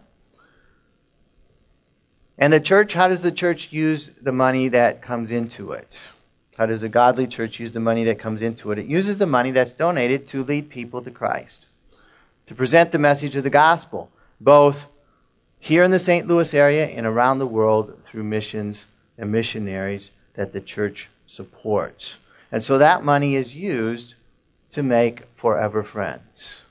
And 2.38 2.54
the 2.54 2.60
church, 2.60 2.93
how 2.93 3.08
does 3.08 3.24
the 3.24 3.32
church 3.32 3.74
use 3.74 4.12
the 4.21 4.32
money 4.32 4.67
that 4.67 5.02
comes 5.02 5.32
into 5.32 5.71
it? 5.71 5.98
How 6.56 6.67
does 6.67 6.84
a 6.84 6.89
godly 6.89 7.26
church 7.26 7.60
use 7.60 7.71
the 7.71 7.80
money 7.80 8.04
that 8.04 8.19
comes 8.19 8.43
into 8.43 8.71
it? 8.71 8.78
It 8.78 8.86
uses 8.86 9.17
the 9.17 9.26
money 9.26 9.50
that's 9.50 9.71
donated 9.71 10.28
to 10.28 10.43
lead 10.43 10.69
people 10.69 11.02
to 11.02 11.10
Christ, 11.10 11.65
to 12.45 12.54
present 12.54 12.91
the 12.91 13.00
message 13.00 13.36
of 13.36 13.43
the 13.43 13.50
gospel, 13.50 14.12
both 14.39 14.86
here 15.65 15.82
in 15.82 15.89
the 15.89 15.97
St. 15.97 16.28
Louis 16.28 16.54
area 16.54 16.86
and 16.86 17.08
around 17.08 17.39
the 17.39 17.47
world 17.47 17.99
through 18.04 18.23
missions 18.23 18.86
and 19.17 19.32
missionaries 19.32 20.12
that 20.36 20.54
the 20.54 20.62
church 20.62 21.10
supports. 21.25 22.17
And 22.51 22.62
so 22.62 22.78
that 22.78 23.04
money 23.04 23.36
is 23.36 23.56
used 23.56 24.13
to 24.69 24.84
make 24.84 25.23
forever 25.36 25.82
friends. 25.82 26.62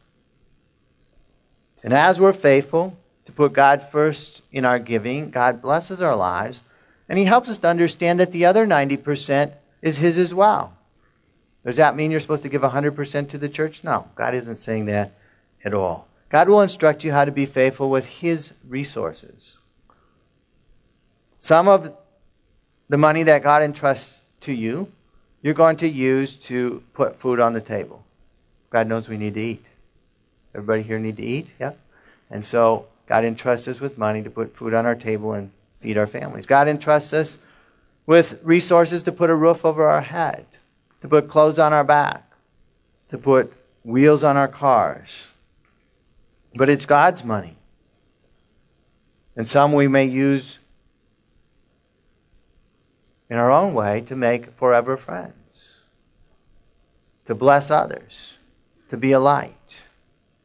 And 1.82 1.92
as 1.92 2.20
we're 2.20 2.32
faithful 2.32 2.96
to 3.26 3.32
put 3.32 3.52
God 3.52 3.88
first 3.90 4.42
in 4.52 4.64
our 4.64 4.78
giving, 4.78 5.30
God 5.30 5.60
blesses 5.60 6.00
our 6.00 6.14
lives, 6.14 6.62
and 7.08 7.18
He 7.18 7.24
helps 7.24 7.48
us 7.48 7.58
to 7.58 7.68
understand 7.68 8.20
that 8.20 8.30
the 8.30 8.44
other 8.44 8.64
90% 8.64 9.54
is 9.82 9.96
His 9.96 10.18
as 10.18 10.32
well. 10.32 10.72
Does 11.66 11.76
that 11.78 11.96
mean 11.96 12.12
you're 12.12 12.20
supposed 12.20 12.44
to 12.44 12.48
give 12.48 12.62
100% 12.62 13.30
to 13.30 13.38
the 13.38 13.48
church? 13.48 13.82
No, 13.82 14.08
God 14.14 14.36
isn't 14.36 14.56
saying 14.56 14.86
that 14.86 15.10
at 15.64 15.74
all. 15.74 16.06
God 16.34 16.48
will 16.48 16.62
instruct 16.62 17.04
you 17.04 17.12
how 17.12 17.24
to 17.24 17.30
be 17.30 17.46
faithful 17.46 17.88
with 17.88 18.06
His 18.06 18.50
resources. 18.66 19.56
Some 21.38 21.68
of 21.68 21.96
the 22.88 22.96
money 22.96 23.22
that 23.22 23.44
God 23.44 23.62
entrusts 23.62 24.22
to 24.40 24.52
you, 24.52 24.90
you're 25.42 25.54
going 25.54 25.76
to 25.76 25.88
use 25.88 26.36
to 26.48 26.82
put 26.92 27.20
food 27.20 27.38
on 27.38 27.52
the 27.52 27.60
table. 27.60 28.02
God 28.70 28.88
knows 28.88 29.08
we 29.08 29.16
need 29.16 29.34
to 29.34 29.40
eat. 29.40 29.64
Everybody 30.56 30.82
here 30.82 30.98
need 30.98 31.18
to 31.18 31.22
eat? 31.22 31.50
Yeah? 31.60 31.74
And 32.28 32.44
so 32.44 32.86
God 33.06 33.24
entrusts 33.24 33.68
us 33.68 33.78
with 33.78 33.96
money 33.96 34.20
to 34.24 34.28
put 34.28 34.56
food 34.56 34.74
on 34.74 34.86
our 34.86 34.96
table 34.96 35.34
and 35.34 35.52
feed 35.78 35.96
our 35.96 36.08
families. 36.08 36.46
God 36.46 36.66
entrusts 36.66 37.12
us 37.12 37.38
with 38.06 38.40
resources 38.42 39.04
to 39.04 39.12
put 39.12 39.30
a 39.30 39.36
roof 39.36 39.64
over 39.64 39.84
our 39.84 40.02
head, 40.02 40.46
to 41.00 41.06
put 41.06 41.28
clothes 41.28 41.60
on 41.60 41.72
our 41.72 41.84
back, 41.84 42.28
to 43.10 43.18
put 43.18 43.52
wheels 43.84 44.24
on 44.24 44.36
our 44.36 44.48
cars. 44.48 45.28
But 46.54 46.68
it's 46.68 46.86
God's 46.86 47.24
money. 47.24 47.56
And 49.36 49.46
some 49.46 49.72
we 49.72 49.88
may 49.88 50.04
use 50.04 50.58
in 53.28 53.36
our 53.36 53.50
own 53.50 53.74
way 53.74 54.00
to 54.02 54.14
make 54.14 54.56
forever 54.56 54.96
friends, 54.96 55.80
to 57.26 57.34
bless 57.34 57.70
others, 57.70 58.34
to 58.90 58.96
be 58.96 59.12
a 59.12 59.18
light 59.18 59.82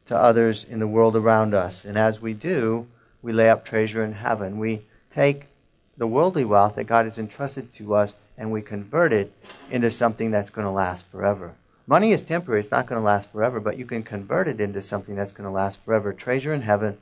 to 0.06 0.16
others 0.16 0.64
in 0.64 0.80
the 0.80 0.88
world 0.88 1.14
around 1.14 1.54
us. 1.54 1.84
And 1.84 1.96
as 1.96 2.20
we 2.20 2.34
do, 2.34 2.88
we 3.22 3.32
lay 3.32 3.48
up 3.48 3.64
treasure 3.64 4.02
in 4.02 4.14
heaven. 4.14 4.58
We 4.58 4.82
take 5.08 5.44
the 5.96 6.08
worldly 6.08 6.44
wealth 6.44 6.74
that 6.74 6.88
God 6.88 7.04
has 7.04 7.16
entrusted 7.16 7.72
to 7.74 7.94
us 7.94 8.14
and 8.36 8.50
we 8.50 8.60
convert 8.60 9.12
it 9.12 9.32
into 9.70 9.90
something 9.90 10.32
that's 10.32 10.50
going 10.50 10.66
to 10.66 10.72
last 10.72 11.04
forever. 11.12 11.54
Money 11.90 12.12
is 12.12 12.22
temporary, 12.22 12.60
it's 12.60 12.70
not 12.70 12.86
going 12.86 13.00
to 13.00 13.04
last 13.04 13.32
forever, 13.32 13.58
but 13.58 13.76
you 13.76 13.84
can 13.84 14.04
convert 14.04 14.46
it 14.46 14.60
into 14.60 14.80
something 14.80 15.16
that's 15.16 15.32
going 15.32 15.44
to 15.44 15.50
last 15.50 15.84
forever. 15.84 16.12
Treasure 16.12 16.54
in 16.54 16.62
heaven, 16.62 16.98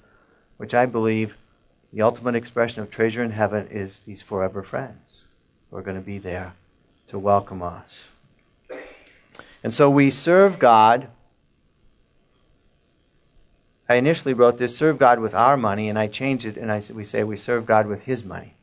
which 0.57 0.72
I 0.72 0.87
believe 0.87 1.37
the 1.92 2.01
ultimate 2.01 2.35
expression 2.35 2.81
of 2.81 2.90
treasure 2.90 3.22
in 3.22 3.33
heaven 3.33 3.68
is 3.70 3.98
these 4.07 4.22
forever 4.22 4.62
friends 4.62 5.27
who 5.70 5.77
are 5.77 5.83
going 5.83 5.98
to 5.98 6.03
be 6.03 6.16
there 6.16 6.55
to 7.09 7.18
welcome 7.18 7.62
us. 7.62 8.09
And 9.62 9.74
so 9.74 9.90
we 9.90 10.09
serve 10.09 10.59
God 10.59 11.09
I 13.90 13.96
initially 13.96 14.33
wrote 14.35 14.57
this 14.57 14.77
serve 14.77 14.98
God 14.98 15.18
with 15.18 15.35
our 15.35 15.57
money, 15.57 15.88
and 15.88 15.98
I 15.98 16.07
changed 16.07 16.44
it, 16.44 16.57
and 16.57 16.70
I 16.70 16.83
we 16.94 17.05
say 17.05 17.24
we 17.24 17.37
serve 17.37 17.64
God 17.66 17.87
with 17.87 18.03
His 18.03 18.22
money 18.24 18.55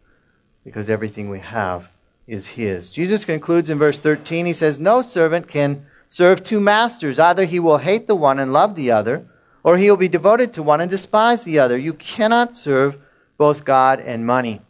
because 0.63 0.89
everything 0.89 1.29
we 1.29 1.39
have 1.39 1.88
is 2.27 2.49
His. 2.49 2.91
Jesus 2.91 3.25
concludes 3.25 3.69
in 3.69 3.79
verse 3.79 3.99
13. 3.99 4.45
He 4.45 4.53
says, 4.53 4.79
No 4.79 5.01
servant 5.01 5.47
can 5.47 5.88
serve 6.07 6.43
two 6.43 6.59
masters. 6.59 7.19
Either 7.19 7.45
he 7.45 7.59
will 7.59 7.79
hate 7.79 8.07
the 8.07 8.15
one 8.15 8.39
and 8.39 8.53
love 8.53 8.75
the 8.75 8.91
other, 8.91 9.27
or 9.63 9.77
he 9.77 9.89
will 9.89 9.97
be 9.97 10.07
devoted 10.07 10.53
to 10.53 10.63
one 10.63 10.81
and 10.81 10.89
despise 10.89 11.43
the 11.43 11.59
other. 11.59 11.77
You 11.77 11.93
cannot 11.93 12.55
serve 12.55 12.97
both 13.37 13.65
God 13.65 13.99
and 13.99 14.25
money. 14.25 14.61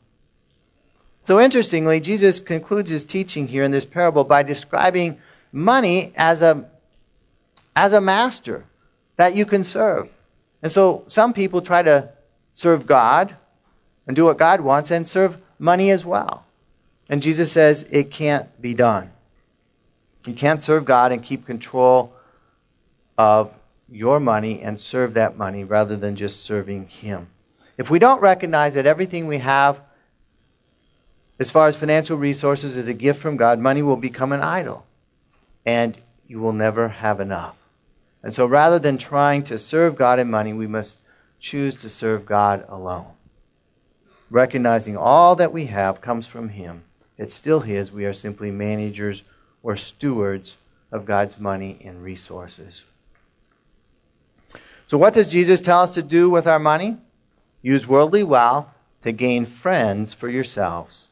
So 1.27 1.39
interestingly, 1.39 1.99
Jesus 1.99 2.39
concludes 2.39 2.91
his 2.91 3.03
teaching 3.03 3.47
here 3.47 3.63
in 3.63 3.71
this 3.71 3.85
parable 3.85 4.23
by 4.23 4.43
describing 4.43 5.19
money 5.51 6.13
as 6.15 6.41
a, 6.41 6.69
as 7.75 7.93
a 7.93 8.01
master 8.01 8.65
that 9.17 9.35
you 9.35 9.45
can 9.45 9.63
serve. 9.63 10.09
And 10.61 10.71
so 10.71 11.03
some 11.07 11.33
people 11.33 11.61
try 11.61 11.81
to 11.83 12.09
serve 12.53 12.85
God 12.85 13.35
and 14.07 14.15
do 14.15 14.25
what 14.25 14.37
God 14.37 14.61
wants 14.61 14.91
and 14.91 15.07
serve 15.07 15.37
money 15.57 15.89
as 15.89 16.05
well. 16.05 16.45
And 17.09 17.21
Jesus 17.21 17.51
says 17.51 17.85
it 17.89 18.11
can't 18.11 18.61
be 18.61 18.73
done. 18.73 19.11
You 20.25 20.33
can't 20.33 20.61
serve 20.61 20.85
God 20.85 21.11
and 21.11 21.23
keep 21.23 21.45
control 21.45 22.13
of 23.17 23.53
your 23.89 24.19
money 24.19 24.61
and 24.61 24.79
serve 24.79 25.13
that 25.13 25.37
money 25.37 25.63
rather 25.63 25.95
than 25.95 26.15
just 26.15 26.43
serving 26.43 26.87
Him. 26.87 27.27
If 27.77 27.89
we 27.89 27.99
don't 27.99 28.21
recognize 28.21 28.73
that 28.73 28.85
everything 28.85 29.27
we 29.27 29.37
have, 29.39 29.79
as 31.39 31.51
far 31.51 31.67
as 31.67 31.75
financial 31.75 32.17
resources, 32.17 32.75
is 32.75 32.87
a 32.87 32.93
gift 32.93 33.21
from 33.21 33.37
God, 33.37 33.59
money 33.59 33.81
will 33.81 33.97
become 33.97 34.31
an 34.31 34.41
idol. 34.41 34.85
And 35.65 35.97
you 36.27 36.39
will 36.39 36.53
never 36.53 36.87
have 36.87 37.19
enough. 37.19 37.55
And 38.23 38.33
so 38.33 38.45
rather 38.45 38.79
than 38.79 38.97
trying 38.97 39.43
to 39.43 39.59
serve 39.59 39.95
God 39.95 40.17
in 40.17 40.29
money, 40.29 40.53
we 40.53 40.67
must 40.67 40.97
choose 41.39 41.75
to 41.77 41.89
serve 41.89 42.25
God 42.25 42.65
alone. 42.67 43.11
Recognizing 44.31 44.97
all 44.97 45.35
that 45.35 45.53
we 45.53 45.67
have 45.67 46.01
comes 46.01 46.25
from 46.25 46.49
Him. 46.49 46.83
It's 47.17 47.35
still 47.35 47.59
His. 47.59 47.91
We 47.91 48.05
are 48.05 48.13
simply 48.13 48.49
managers 48.49 49.21
or 49.65 49.75
stewards 49.75 50.57
of 50.91 51.05
God's 51.05 51.39
money 51.39 51.81
and 51.83 52.03
resources. 52.03 52.83
So, 54.85 54.95
what 54.99 55.15
does 55.15 55.27
Jesus 55.27 55.59
tell 55.59 55.81
us 55.81 55.95
to 55.95 56.03
do 56.03 56.29
with 56.29 56.45
our 56.45 56.59
money? 56.59 56.97
Use 57.63 57.87
worldly 57.87 58.21
wealth 58.21 58.67
to 59.01 59.11
gain 59.11 59.47
friends 59.47 60.13
for 60.13 60.29
yourselves 60.29 61.07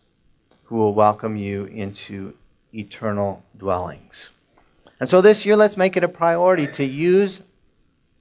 who 0.65 0.75
will 0.75 0.93
welcome 0.93 1.35
you 1.35 1.65
into 1.65 2.35
eternal 2.71 3.43
dwellings. 3.57 4.29
And 4.99 5.09
so 5.09 5.19
this 5.19 5.47
year, 5.47 5.55
let's 5.55 5.75
make 5.75 5.97
it 5.97 6.03
a 6.03 6.07
priority 6.07 6.67
to 6.67 6.85
use 6.85 7.41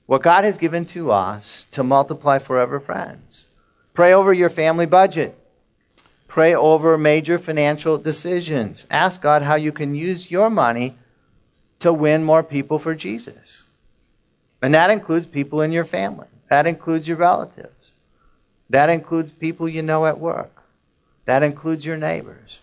what 0.07 0.23
God 0.23 0.45
has 0.45 0.57
given 0.57 0.87
to 0.87 1.11
us 1.11 1.67
to 1.73 1.85
multiply 1.85 2.39
forever 2.39 2.81
friends. 2.81 3.49
Pray 3.93 4.15
over 4.15 4.33
your 4.33 4.51
family 4.51 4.87
budget. 4.87 5.39
Pray 6.33 6.55
over 6.55 6.97
major 6.97 7.39
financial 7.39 7.99
decisions. 7.99 8.87
Ask 8.91 9.21
God 9.21 9.43
how 9.43 9.55
you 9.55 9.71
can 9.71 9.95
use 9.95 10.31
your 10.31 10.49
money 10.49 10.97
to 11.79 11.93
win 11.93 12.25
more 12.25 12.43
people 12.43 12.79
for 12.79 12.95
Jesus. 12.95 13.65
And 14.63 14.73
that 14.73 14.89
includes 14.89 15.27
people 15.27 15.61
in 15.61 15.73
your 15.73 15.85
family. 15.85 16.29
That 16.49 16.67
includes 16.67 17.07
your 17.07 17.19
relatives. 17.19 17.91
That 18.71 18.89
includes 18.89 19.31
people 19.31 19.69
you 19.69 19.83
know 19.83 20.07
at 20.07 20.19
work. 20.19 20.63
That 21.27 21.43
includes 21.43 21.85
your 21.85 21.99
neighbors. 21.99 22.61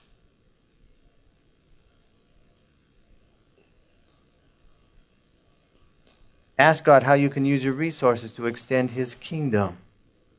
Ask 6.58 6.84
God 6.84 7.04
how 7.04 7.14
you 7.14 7.30
can 7.30 7.46
use 7.46 7.64
your 7.64 7.74
resources 7.76 8.32
to 8.34 8.48
extend 8.48 8.90
His 8.90 9.14
kingdom. 9.14 9.78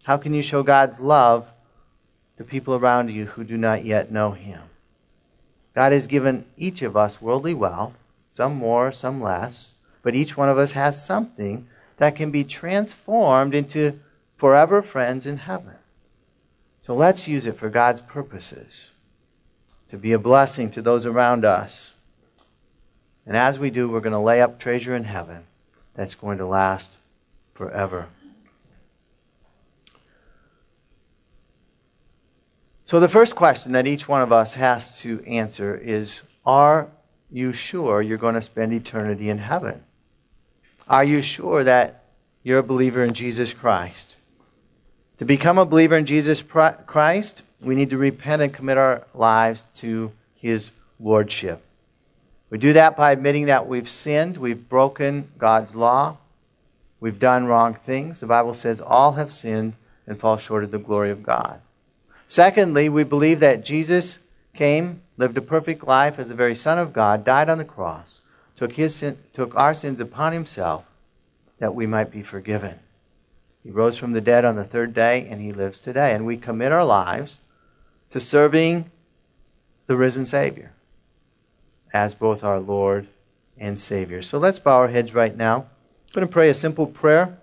How 0.03 0.17
can 0.17 0.35
you 0.35 0.43
show 0.43 0.65
God's 0.65 0.99
love 0.99 1.53
to 2.41 2.45
people 2.45 2.75
around 2.75 3.11
you 3.11 3.27
who 3.27 3.45
do 3.45 3.59
not 3.59 3.85
yet 3.85 4.11
know 4.11 4.31
Him? 4.31 4.63
God 5.75 5.93
has 5.93 6.07
given 6.07 6.47
each 6.57 6.81
of 6.81 6.97
us 6.97 7.21
worldly 7.21 7.53
wealth, 7.53 7.93
some 8.31 8.55
more, 8.55 8.93
some 8.93 9.21
less, 9.21 9.73
but 10.03 10.15
each 10.15 10.39
one 10.39 10.49
of 10.49 10.57
us 10.57 10.73
has 10.73 11.05
something 11.05 11.67
that 11.99 12.17
can 12.17 12.31
be 12.31 12.43
transformed 12.43 13.55
into 13.55 14.01
forever 14.39 14.81
friends 14.81 15.27
in 15.27 15.37
heaven. 15.37 15.75
So 16.81 16.95
let's 16.95 17.29
use 17.29 17.45
it 17.45 17.59
for 17.59 17.69
God's 17.69 18.01
purposes, 18.01 18.91
to 19.89 19.99
be 19.99 20.13
a 20.13 20.19
blessing 20.19 20.71
to 20.71 20.81
those 20.81 21.05
around 21.05 21.45
us. 21.45 21.93
And 23.27 23.37
as 23.37 23.59
we 23.59 23.69
do, 23.69 23.87
we're 23.87 24.01
going 24.01 24.15
to 24.15 24.19
lay 24.19 24.41
up 24.41 24.59
treasure 24.59 24.97
in 24.97 25.05
heaven 25.05 25.45
that's 25.93 26.15
going 26.15 26.39
to 26.39 26.47
last 26.47 26.95
forever. 27.53 28.09
So, 32.91 32.99
the 32.99 33.09
first 33.09 33.37
question 33.37 33.71
that 33.71 33.87
each 33.87 34.09
one 34.09 34.21
of 34.21 34.33
us 34.33 34.55
has 34.55 34.99
to 34.99 35.23
answer 35.25 35.77
is 35.77 36.23
Are 36.45 36.89
you 37.31 37.53
sure 37.53 38.03
you're 38.03 38.19
going 38.19 38.35
to 38.35 38.43
spend 38.43 38.73
eternity 38.73 39.31
in 39.31 39.39
heaven? 39.39 39.85
Are 40.89 41.05
you 41.05 41.23
sure 41.23 41.63
that 41.63 42.03
you're 42.43 42.59
a 42.59 42.65
believer 42.65 43.05
in 43.05 43.15
Jesus 43.15 43.53
Christ? 43.53 44.17
To 45.19 45.25
become 45.25 45.57
a 45.57 45.65
believer 45.65 45.97
in 45.97 46.05
Jesus 46.05 46.43
Christ, 46.43 47.45
we 47.61 47.77
need 47.77 47.91
to 47.91 47.97
repent 47.97 48.43
and 48.43 48.53
commit 48.53 48.77
our 48.77 49.07
lives 49.15 49.63
to 49.75 50.11
His 50.35 50.73
Lordship. 50.99 51.63
We 52.51 52.59
do 52.59 52.73
that 52.73 52.97
by 52.97 53.13
admitting 53.13 53.47
that 53.47 53.69
we've 53.69 53.89
sinned, 53.89 54.37
we've 54.37 54.69
broken 54.69 55.31
God's 55.39 55.77
law, 55.77 56.17
we've 56.99 57.21
done 57.21 57.47
wrong 57.47 57.75
things. 57.75 58.19
The 58.19 58.27
Bible 58.27 58.55
says 58.55 58.81
all 58.81 59.13
have 59.13 59.33
sinned 59.33 59.75
and 60.09 60.19
fall 60.19 60.39
short 60.39 60.65
of 60.65 60.73
the 60.73 60.79
glory 60.81 61.13
of 61.13 61.23
God. 61.23 61.61
Secondly, 62.31 62.89
we 62.89 63.03
believe 63.03 63.41
that 63.41 63.65
Jesus 63.65 64.21
came, 64.55 65.03
lived 65.17 65.37
a 65.37 65.43
perfect 65.43 65.85
life 65.85 66.17
as 66.17 66.29
the 66.29 66.35
very 66.37 66.55
Son 66.55 66.79
of 66.79 66.93
God, 66.93 67.25
died 67.25 67.51
on 67.51 67.59
the 67.59 67.65
cross, 67.65 68.21
took, 68.55 68.75
his 68.75 68.95
sin, 68.95 69.19
took 69.33 69.53
our 69.57 69.75
sins 69.75 69.99
upon 69.99 70.33
himself 70.33 70.85
that 71.59 71.75
we 71.75 71.89
might 71.89 72.09
be 72.09 72.23
forgiven. 72.23 72.79
He 73.65 73.73
rose 73.73 73.99
from 73.99 74.13
the 74.13 74.21
dead 74.21 74.45
on 74.45 74.55
the 74.55 74.63
third 74.63 74.95
day, 74.95 75.27
and 75.29 75.41
he 75.41 75.53
lives 75.53 75.81
today. 75.81 76.15
And 76.15 76.25
we 76.25 76.37
commit 76.37 76.71
our 76.71 76.85
lives 76.85 77.39
to 78.11 78.21
serving 78.21 78.93
the 79.89 79.97
risen 79.97 80.25
Savior 80.25 80.71
as 81.93 82.15
both 82.15 82.45
our 82.45 82.61
Lord 82.61 83.09
and 83.59 83.79
Savior. 83.79 84.23
So 84.23 84.39
let's 84.39 84.61
bow 84.61 84.77
our 84.77 84.89
heads 84.89 85.15
right 85.15 85.37
now. 85.37 85.57
I'm 85.57 86.13
going 86.13 86.29
to 86.29 86.33
pray 86.33 86.49
a 86.49 86.55
simple 86.55 86.87
prayer. 86.87 87.40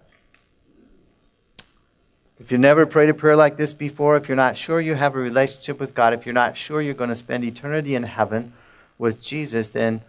If 2.39 2.51
you've 2.51 2.61
never 2.61 2.85
prayed 2.85 3.09
a 3.09 3.15
prayer 3.15 3.35
like 3.35 3.57
this 3.57 3.73
before, 3.73 4.15
if 4.15 4.27
you're 4.27 4.35
not 4.35 4.57
sure 4.57 4.79
you 4.79 4.93
have 4.93 5.15
a 5.15 5.19
relationship 5.19 5.79
with 5.79 5.95
God, 5.95 6.13
if 6.13 6.25
you're 6.25 6.33
not 6.33 6.55
sure 6.55 6.81
you're 6.81 6.93
going 6.93 7.09
to 7.09 7.15
spend 7.15 7.43
eternity 7.43 7.95
in 7.95 8.03
heaven 8.03 8.53
with 8.97 9.21
Jesus, 9.21 9.69
then 9.69 10.01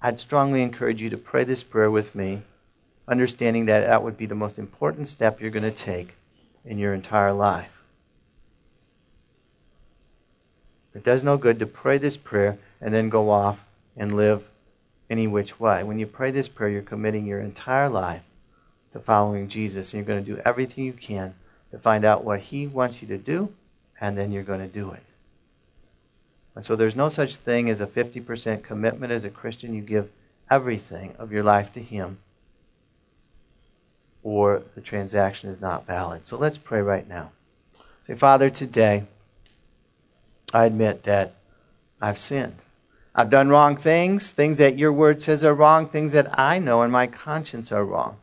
I'd 0.00 0.20
strongly 0.20 0.62
encourage 0.62 1.02
you 1.02 1.10
to 1.10 1.18
pray 1.18 1.44
this 1.44 1.62
prayer 1.62 1.90
with 1.90 2.14
me 2.14 2.42
understanding 3.08 3.66
that 3.66 3.80
that 3.80 4.02
would 4.02 4.16
be 4.16 4.26
the 4.26 4.34
most 4.34 4.58
important 4.58 5.08
step 5.08 5.40
you're 5.40 5.50
going 5.50 5.62
to 5.62 5.70
take 5.70 6.14
in 6.64 6.78
your 6.78 6.92
entire 6.92 7.32
life. 7.32 7.70
It 10.94 11.04
does 11.04 11.22
no 11.22 11.36
good 11.36 11.58
to 11.58 11.66
pray 11.66 11.98
this 11.98 12.16
prayer 12.16 12.58
and 12.80 12.92
then 12.92 13.10
go 13.10 13.30
off 13.30 13.60
and 13.96 14.16
live 14.16 14.48
any 15.10 15.26
which 15.26 15.60
way. 15.60 15.84
When 15.84 15.98
you 15.98 16.06
pray 16.06 16.30
this 16.30 16.48
prayer, 16.48 16.70
you're 16.70 16.82
committing 16.82 17.26
your 17.26 17.40
entire 17.40 17.88
life 17.88 18.22
to 18.92 18.98
following 18.98 19.48
Jesus, 19.48 19.92
and 19.92 19.98
you're 19.98 20.06
going 20.06 20.24
to 20.24 20.34
do 20.34 20.40
everything 20.44 20.84
you 20.84 20.94
can 20.94 21.34
to 21.76 21.82
find 21.82 22.04
out 22.04 22.24
what 22.24 22.40
He 22.40 22.66
wants 22.66 23.02
you 23.02 23.08
to 23.08 23.18
do, 23.18 23.52
and 24.00 24.16
then 24.16 24.32
you're 24.32 24.42
going 24.42 24.60
to 24.60 24.66
do 24.66 24.90
it. 24.92 25.02
And 26.54 26.64
so 26.64 26.74
there's 26.74 26.96
no 26.96 27.10
such 27.10 27.36
thing 27.36 27.68
as 27.68 27.80
a 27.80 27.86
50% 27.86 28.62
commitment 28.62 29.12
as 29.12 29.24
a 29.24 29.30
Christian. 29.30 29.74
You 29.74 29.82
give 29.82 30.10
everything 30.50 31.14
of 31.18 31.30
your 31.30 31.44
life 31.44 31.72
to 31.74 31.82
Him 31.82 32.18
or 34.26 34.62
the 34.74 34.80
transaction 34.80 35.50
is 35.50 35.60
not 35.60 35.86
valid. 35.86 36.26
So 36.26 36.36
let's 36.36 36.58
pray 36.58 36.80
right 36.80 37.08
now. 37.08 37.30
Say, 38.08 38.16
Father, 38.16 38.50
today 38.50 39.04
I 40.52 40.64
admit 40.64 41.04
that 41.04 41.34
I've 42.00 42.18
sinned. 42.18 42.56
I've 43.14 43.30
done 43.30 43.50
wrong 43.50 43.76
things, 43.76 44.32
things 44.32 44.58
that 44.58 44.76
your 44.76 44.92
word 44.92 45.22
says 45.22 45.44
are 45.44 45.54
wrong, 45.54 45.88
things 45.88 46.10
that 46.10 46.36
I 46.36 46.58
know 46.58 46.82
in 46.82 46.90
my 46.90 47.06
conscience 47.06 47.70
are 47.70 47.84
wrong. 47.84 48.16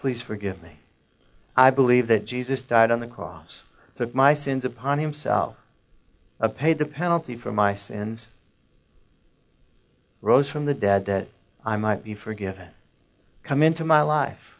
Please 0.00 0.22
forgive 0.22 0.62
me. 0.62 0.78
I 1.54 1.68
believe 1.68 2.06
that 2.06 2.24
Jesus 2.24 2.62
died 2.62 2.90
on 2.90 3.00
the 3.00 3.06
cross, 3.06 3.64
took 3.94 4.14
my 4.14 4.32
sins 4.32 4.64
upon 4.64 4.98
himself, 4.98 5.56
uh, 6.40 6.48
paid 6.48 6.78
the 6.78 6.86
penalty 6.86 7.36
for 7.36 7.52
my 7.52 7.74
sins, 7.74 8.28
rose 10.22 10.48
from 10.48 10.64
the 10.64 10.72
dead 10.72 11.04
that 11.04 11.28
I 11.66 11.76
might 11.76 12.02
be 12.02 12.14
forgiven. 12.14 12.68
Come 13.42 13.62
into 13.62 13.84
my 13.84 14.00
life 14.00 14.56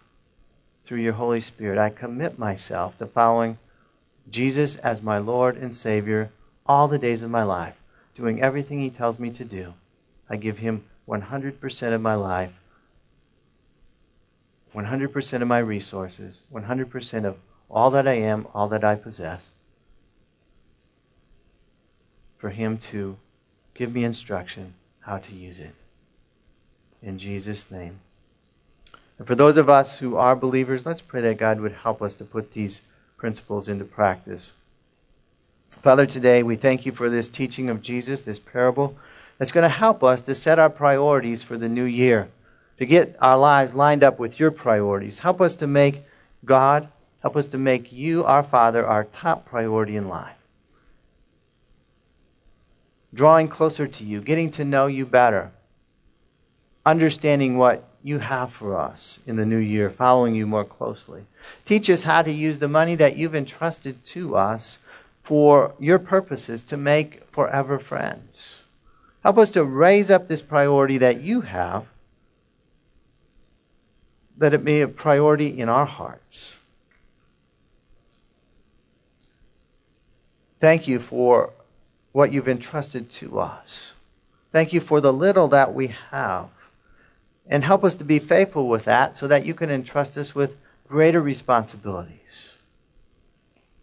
through 0.85 1.01
your 1.01 1.15
Holy 1.15 1.41
Spirit. 1.41 1.79
I 1.79 1.89
commit 1.89 2.39
myself 2.39 2.99
to 2.99 3.07
following 3.07 3.57
Jesus 4.31 4.77
as 4.77 5.01
my 5.01 5.17
Lord 5.17 5.57
and 5.57 5.75
Savior 5.75 6.29
all 6.67 6.87
the 6.87 6.99
days 6.99 7.23
of 7.23 7.31
my 7.31 7.45
life, 7.45 7.77
doing 8.15 8.43
everything 8.43 8.81
He 8.81 8.91
tells 8.91 9.19
me 9.19 9.31
to 9.31 9.45
do. 9.47 9.73
I 10.29 10.37
give 10.37 10.59
Him 10.59 10.85
100% 11.09 11.95
of 11.95 12.01
my 12.03 12.15
life, 12.15 12.53
100% 14.75 15.43
of 15.43 15.49
my 15.49 15.59
resources, 15.59 16.41
100% 16.53 17.25
of 17.25 17.37
all 17.69 17.91
that 17.91 18.07
I 18.07 18.15
am, 18.15 18.47
all 18.55 18.69
that 18.69 18.85
I 18.85 18.95
possess, 18.95 19.49
for 22.39 22.51
Him 22.51 22.79
to 22.79 23.17
give 23.75 23.95
me 23.95 24.05
instruction 24.05 24.75
how 25.01 25.19
to 25.19 25.35
use 25.35 25.61
it. 25.61 25.75
In 27.03 27.19
Jesus' 27.19 27.71
name. 27.71 28.01
And 29.19 29.27
for 29.27 29.35
those 29.35 29.57
of 29.57 29.69
us 29.69 29.99
who 29.99 30.17
are 30.17 30.35
believers, 30.37 30.87
let's 30.87 31.01
pray 31.01 31.21
that 31.21 31.39
God 31.39 31.61
would 31.61 31.73
help 31.73 32.01
us 32.01 32.15
to 32.17 32.25
put 32.25 32.53
these 32.53 32.81
principles 33.17 33.69
into 33.69 33.85
practice. 33.85 34.53
Father, 35.71 36.07
today 36.07 36.43
we 36.43 36.57
thank 36.57 36.87
you 36.87 36.93
for 36.93 37.11
this 37.11 37.29
teaching 37.29 37.69
of 37.69 37.83
Jesus, 37.83 38.23
this 38.23 38.39
parable 38.39 38.97
that's 39.39 39.53
going 39.53 39.63
to 39.63 39.69
help 39.69 40.03
us 40.03 40.21
to 40.23 40.35
set 40.35 40.59
our 40.59 40.71
priorities 40.71 41.43
for 41.43 41.57
the 41.57 41.69
new 41.69 41.85
year, 41.85 42.29
to 42.81 42.87
get 42.87 43.15
our 43.21 43.37
lives 43.37 43.75
lined 43.75 44.03
up 44.03 44.19
with 44.19 44.41
your 44.41 44.51
priorities. 44.51 45.19
Help 45.19 45.41
us 45.43 45.55
to 45.57 45.67
make 45.67 46.03
God, 46.47 46.89
help 47.21 47.37
us 47.37 47.47
to 47.49 47.59
make 47.59 47.93
you, 47.93 48.25
our 48.25 48.43
Father, 48.43 48.87
our 48.87 49.05
top 49.05 49.45
priority 49.45 49.97
in 49.97 50.09
life. 50.09 50.39
Drawing 53.13 53.49
closer 53.49 53.87
to 53.87 54.03
you, 54.03 54.23
getting 54.23 54.51
to 54.53 54.65
know 54.65 54.87
you 54.87 55.05
better 55.05 55.53
understanding 56.87 57.59
what 57.59 57.85
you 58.03 58.21
have 58.21 58.51
for 58.51 58.79
us 58.79 59.19
in 59.27 59.37
the 59.37 59.45
new 59.45 59.59
year, 59.59 59.91
following 59.91 60.35
you 60.35 60.47
more 60.47 60.65
closely. 60.65 61.27
Teach 61.67 61.91
us 61.91 62.05
how 62.05 62.23
to 62.23 62.33
use 62.33 62.61
the 62.61 62.69
money 62.69 62.95
that 62.95 63.15
you've 63.15 63.35
entrusted 63.35 64.03
to 64.05 64.37
us 64.37 64.79
for 65.23 65.75
your 65.79 65.99
purposes 65.99 66.63
to 66.63 66.79
make 66.79 67.27
forever 67.31 67.79
friends. 67.79 68.61
Help 69.23 69.37
us 69.37 69.51
to 69.51 69.65
raise 69.65 70.11
up 70.11 70.29
this 70.29 70.41
priority 70.41 70.97
that 70.97 71.21
you 71.21 71.43
have, 71.43 71.85
that 74.41 74.55
it 74.55 74.65
be 74.65 74.81
a 74.81 74.89
priority 74.89 75.61
in 75.61 75.69
our 75.69 75.85
hearts. 75.85 76.55
Thank 80.59 80.89
you 80.89 80.99
for 80.99 81.51
what 82.13 82.33
you've 82.33 82.49
entrusted 82.49 83.11
to 83.11 83.39
us. 83.39 83.93
Thank 84.51 84.73
you 84.73 84.81
for 84.81 85.03
the 85.03 85.13
little 85.13 85.47
that 85.49 85.75
we 85.75 85.89
have. 86.11 86.49
And 87.47 87.65
help 87.65 87.85
us 87.85 87.95
to 87.97 88.05
be 88.05 88.19
faithful 88.19 88.67
with 88.67 88.87
that 88.87 89.15
so 89.15 89.29
that 89.29 89.45
you 89.45 89.53
can 89.53 89.71
entrust 89.71 90.17
us 90.17 90.35
with 90.35 90.57
greater 90.89 91.21
responsibilities. 91.21 92.55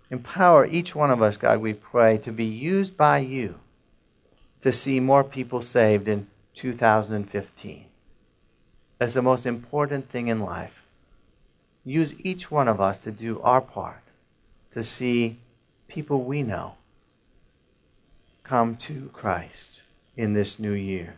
Empower 0.09 0.65
each 0.65 0.95
one 0.95 1.11
of 1.11 1.21
us, 1.21 1.37
God, 1.37 1.59
we 1.59 1.73
pray, 1.73 2.17
to 2.19 2.31
be 2.31 2.45
used 2.45 2.97
by 2.97 3.19
you 3.19 3.59
to 4.61 4.73
see 4.73 4.99
more 4.99 5.23
people 5.23 5.61
saved 5.61 6.07
in 6.07 6.27
2015. 6.55 7.86
That's 8.97 9.13
the 9.13 9.21
most 9.21 9.45
important 9.45 10.09
thing 10.09 10.27
in 10.27 10.41
life. 10.41 10.83
Use 11.85 12.15
each 12.19 12.51
one 12.51 12.67
of 12.67 12.81
us 12.81 12.97
to 12.99 13.11
do 13.11 13.39
our 13.41 13.61
part 13.61 14.03
to 14.73 14.83
see 14.83 15.37
people 15.87 16.23
we 16.23 16.43
know 16.43 16.75
come 18.43 18.75
to 18.77 19.09
Christ 19.13 19.81
in 20.15 20.33
this 20.33 20.59
new 20.59 20.73
year. 20.73 21.15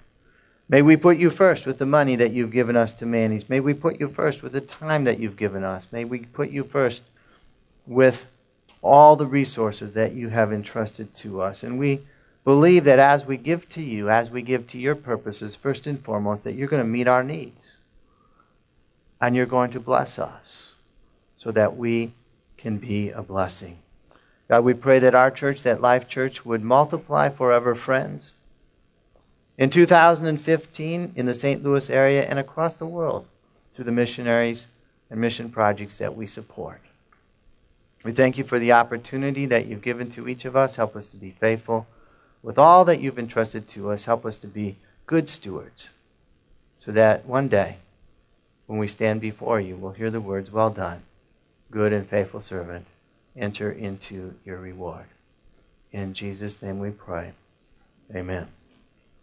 May 0.67 0.81
we 0.83 0.97
put 0.97 1.17
you 1.17 1.31
first 1.31 1.65
with 1.65 1.79
the 1.79 1.85
money 1.85 2.15
that 2.15 2.31
you've 2.31 2.51
given 2.51 2.75
us 2.75 2.93
to 2.95 3.05
manage. 3.05 3.49
May 3.49 3.59
we 3.59 3.73
put 3.73 3.99
you 3.99 4.07
first 4.07 4.43
with 4.43 4.51
the 4.51 4.61
time 4.61 5.03
that 5.05 5.19
you've 5.19 5.37
given 5.37 5.63
us. 5.63 5.87
May 5.91 6.05
we 6.05 6.19
put 6.19 6.51
you 6.51 6.63
first 6.63 7.01
with 7.87 8.27
all 8.81 9.15
the 9.15 9.25
resources 9.25 9.93
that 9.93 10.13
you 10.13 10.29
have 10.29 10.53
entrusted 10.53 11.13
to 11.15 11.41
us. 11.41 11.63
And 11.63 11.79
we 11.79 12.01
believe 12.43 12.83
that 12.85 12.99
as 12.99 13.25
we 13.25 13.37
give 13.37 13.69
to 13.69 13.81
you, 13.81 14.09
as 14.09 14.29
we 14.29 14.41
give 14.41 14.67
to 14.67 14.79
your 14.79 14.95
purposes, 14.95 15.55
first 15.55 15.87
and 15.87 16.03
foremost, 16.03 16.43
that 16.43 16.53
you're 16.53 16.67
going 16.67 16.81
to 16.81 16.87
meet 16.87 17.07
our 17.07 17.23
needs. 17.23 17.73
And 19.21 19.35
you're 19.35 19.45
going 19.45 19.71
to 19.71 19.79
bless 19.79 20.17
us 20.17 20.73
so 21.35 21.51
that 21.51 21.75
we 21.75 22.13
can 22.57 22.77
be 22.77 23.09
a 23.09 23.21
blessing. 23.21 23.79
God, 24.47 24.63
we 24.63 24.73
pray 24.73 24.99
that 24.99 25.13
our 25.13 25.29
church, 25.29 25.63
that 25.63 25.81
Life 25.81 26.07
Church, 26.07 26.45
would 26.45 26.63
multiply 26.63 27.29
forever 27.29 27.75
friends 27.75 28.31
in 29.57 29.69
2015, 29.69 31.13
in 31.15 31.25
the 31.25 31.35
St. 31.35 31.61
Louis 31.61 31.89
area 31.89 32.23
and 32.23 32.39
across 32.39 32.75
the 32.75 32.85
world, 32.85 33.27
through 33.73 33.83
the 33.83 33.91
missionaries 33.91 34.67
and 35.09 35.19
mission 35.19 35.49
projects 35.49 35.97
that 35.97 36.15
we 36.15 36.25
support. 36.25 36.81
We 38.03 38.13
thank 38.13 38.37
you 38.37 38.45
for 38.45 38.57
the 38.57 38.71
opportunity 38.71 39.45
that 39.47 39.65
you've 39.65 39.81
given 39.81 40.09
to 40.11 40.29
each 40.29 40.45
of 40.45 40.55
us. 40.55 40.77
Help 40.77 40.95
us 40.95 41.07
to 41.07 41.17
be 41.17 41.31
faithful 41.31 41.85
with 42.41 42.57
all 42.57 42.85
that 42.85 43.01
you've 43.01 43.19
entrusted 43.19 43.67
to 43.69 43.91
us. 43.91 44.05
Help 44.05 44.25
us 44.25 44.37
to 44.39 44.47
be 44.47 44.77
good 45.05 45.27
stewards 45.29 45.89
so 46.77 46.91
that 46.91 47.25
one 47.25 47.47
day, 47.47 47.77
when 48.67 48.79
we 48.79 48.87
stand 48.87 49.19
before 49.21 49.59
you, 49.59 49.75
we'll 49.75 49.91
hear 49.91 50.11
the 50.11 50.21
words, 50.21 50.51
Well 50.51 50.69
done, 50.69 51.03
good 51.71 51.91
and 51.91 52.07
faithful 52.07 52.41
servant. 52.41 52.85
Enter 53.35 53.71
into 53.71 54.35
your 54.45 54.57
reward. 54.57 55.05
In 55.91 56.13
Jesus' 56.13 56.61
name 56.61 56.79
we 56.79 56.91
pray. 56.91 57.33
Amen. 58.13 58.47